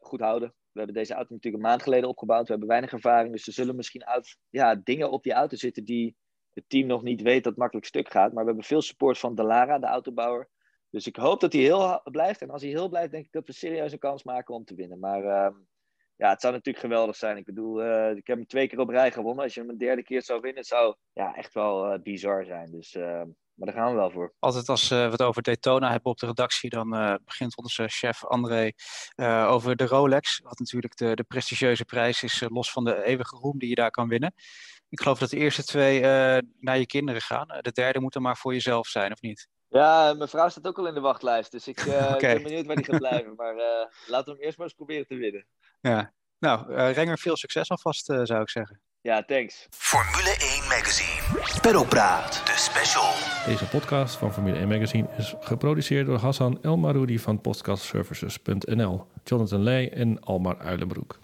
goed 0.00 0.20
houden. 0.20 0.48
We 0.48 0.78
hebben 0.78 0.94
deze 0.94 1.14
auto 1.14 1.34
natuurlijk 1.34 1.62
een 1.62 1.70
maand 1.70 1.82
geleden 1.82 2.08
opgebouwd. 2.08 2.44
We 2.44 2.50
hebben 2.50 2.68
weinig 2.68 2.92
ervaring, 2.92 3.32
dus 3.32 3.46
er 3.46 3.52
zullen 3.52 3.76
misschien 3.76 4.06
uit, 4.06 4.38
ja, 4.50 4.74
dingen 4.74 5.10
op 5.10 5.22
die 5.22 5.32
auto 5.32 5.56
zitten 5.56 5.84
die 5.84 6.16
het 6.52 6.64
team 6.68 6.86
nog 6.86 7.02
niet 7.02 7.22
weet 7.22 7.44
dat 7.44 7.56
makkelijk 7.56 7.86
stuk 7.86 8.10
gaat. 8.10 8.32
Maar 8.32 8.42
we 8.42 8.48
hebben 8.48 8.64
veel 8.64 8.82
support 8.82 9.18
van 9.18 9.34
Delara, 9.34 9.78
de 9.78 9.86
autobouwer. 9.86 10.48
Dus 10.90 11.06
ik 11.06 11.16
hoop 11.16 11.40
dat 11.40 11.52
hij 11.52 11.62
heel 11.62 12.00
blijft. 12.04 12.42
En 12.42 12.50
als 12.50 12.62
hij 12.62 12.70
heel 12.70 12.88
blijft, 12.88 13.10
denk 13.10 13.24
ik 13.24 13.32
dat 13.32 13.46
we 13.46 13.52
serieus 13.52 13.92
een 13.92 13.98
kans 13.98 14.22
maken 14.22 14.54
om 14.54 14.64
te 14.64 14.74
winnen. 14.74 14.98
Maar 14.98 15.22
uh, 15.22 15.56
ja, 16.16 16.30
het 16.30 16.40
zou 16.40 16.52
natuurlijk 16.52 16.84
geweldig 16.84 17.16
zijn. 17.16 17.36
Ik 17.36 17.44
bedoel, 17.44 17.80
ik 18.10 18.26
heb 18.26 18.36
hem 18.36 18.46
twee 18.46 18.68
keer 18.68 18.78
op 18.78 18.88
rij 18.88 19.12
gewonnen. 19.12 19.44
Als 19.44 19.54
je 19.54 19.60
hem 19.60 19.70
een 19.70 19.78
derde 19.78 20.02
keer 20.02 20.22
zou 20.22 20.40
winnen, 20.40 20.64
zou 20.64 20.94
ja, 21.12 21.34
echt 21.34 21.54
wel 21.54 21.98
bizar 21.98 22.44
zijn. 22.44 22.70
Dus 22.70 22.94
ehm, 22.94 23.28
maar 23.58 23.72
daar 23.72 23.82
gaan 23.82 23.90
we 23.90 23.98
wel 23.98 24.10
voor. 24.10 24.32
Altijd 24.38 24.68
als 24.68 24.88
we 24.88 24.94
het 24.94 25.22
over 25.22 25.42
Daytona 25.42 25.90
hebben 25.90 26.10
op 26.10 26.18
de 26.18 26.26
redactie, 26.26 26.70
dan 26.70 27.18
begint 27.24 27.56
onze 27.56 27.88
chef 27.88 28.24
André 28.24 28.72
over 29.46 29.76
de 29.76 29.86
Rolex. 29.86 30.40
Wat 30.42 30.58
natuurlijk 30.58 30.96
de, 30.96 31.14
de 31.14 31.24
prestigieuze 31.24 31.84
prijs 31.84 32.22
is, 32.22 32.44
los 32.48 32.72
van 32.72 32.84
de 32.84 33.04
eeuwige 33.04 33.36
roem 33.36 33.58
die 33.58 33.68
je 33.68 33.74
daar 33.74 33.90
kan 33.90 34.08
winnen. 34.08 34.34
Ik 34.88 35.00
geloof 35.00 35.18
dat 35.18 35.30
de 35.30 35.36
eerste 35.36 35.64
twee 35.64 36.00
naar 36.60 36.78
je 36.78 36.86
kinderen 36.86 37.20
gaan. 37.20 37.46
de 37.60 37.72
derde 37.72 38.00
moet 38.00 38.14
er 38.14 38.20
maar 38.20 38.36
voor 38.36 38.52
jezelf 38.52 38.86
zijn, 38.86 39.12
of 39.12 39.20
niet? 39.20 39.48
Ja, 39.68 40.14
mijn 40.14 40.28
vrouw 40.28 40.48
staat 40.48 40.66
ook 40.66 40.78
al 40.78 40.86
in 40.86 40.94
de 40.94 41.00
wachtlijst. 41.00 41.50
Dus 41.50 41.68
ik, 41.68 41.84
uh, 41.84 42.10
ik 42.14 42.20
ben 42.20 42.42
benieuwd 42.42 42.66
waar 42.66 42.76
die 42.76 42.84
gaat 42.84 42.98
blijven. 42.98 43.34
Maar 43.34 43.54
uh, 43.54 43.86
laten 44.06 44.24
we 44.24 44.30
hem 44.30 44.40
eerst 44.40 44.58
maar 44.58 44.66
eens 44.66 44.76
proberen 44.76 45.06
te 45.06 45.16
winnen. 45.16 45.46
Ja, 45.80 46.12
nou, 46.38 46.72
uh, 46.72 46.92
Renger, 46.92 47.18
veel 47.18 47.36
succes 47.36 47.70
alvast, 47.70 48.04
zou 48.04 48.40
ik 48.40 48.50
zeggen. 48.50 48.80
Ja, 49.00 49.22
thanks. 49.24 49.66
Formule 49.70 50.36
1 50.38 50.68
Magazine. 50.68 51.60
Pedalpraat, 51.60 52.42
de 52.44 52.52
special. 52.56 53.12
Deze 53.46 53.68
podcast 53.68 54.16
van 54.16 54.32
Formule 54.32 54.56
1 54.58 54.68
Magazine 54.68 55.08
is 55.18 55.34
geproduceerd 55.40 56.06
door 56.06 56.18
Hassan 56.18 56.58
El 56.62 56.76
Maroudi 56.76 57.18
van 57.18 57.40
podcastservices.nl, 57.40 59.06
Jonathan 59.24 59.62
Leij 59.62 59.92
en 59.92 60.20
Almar 60.20 60.58
Uilenbroek. 60.58 61.18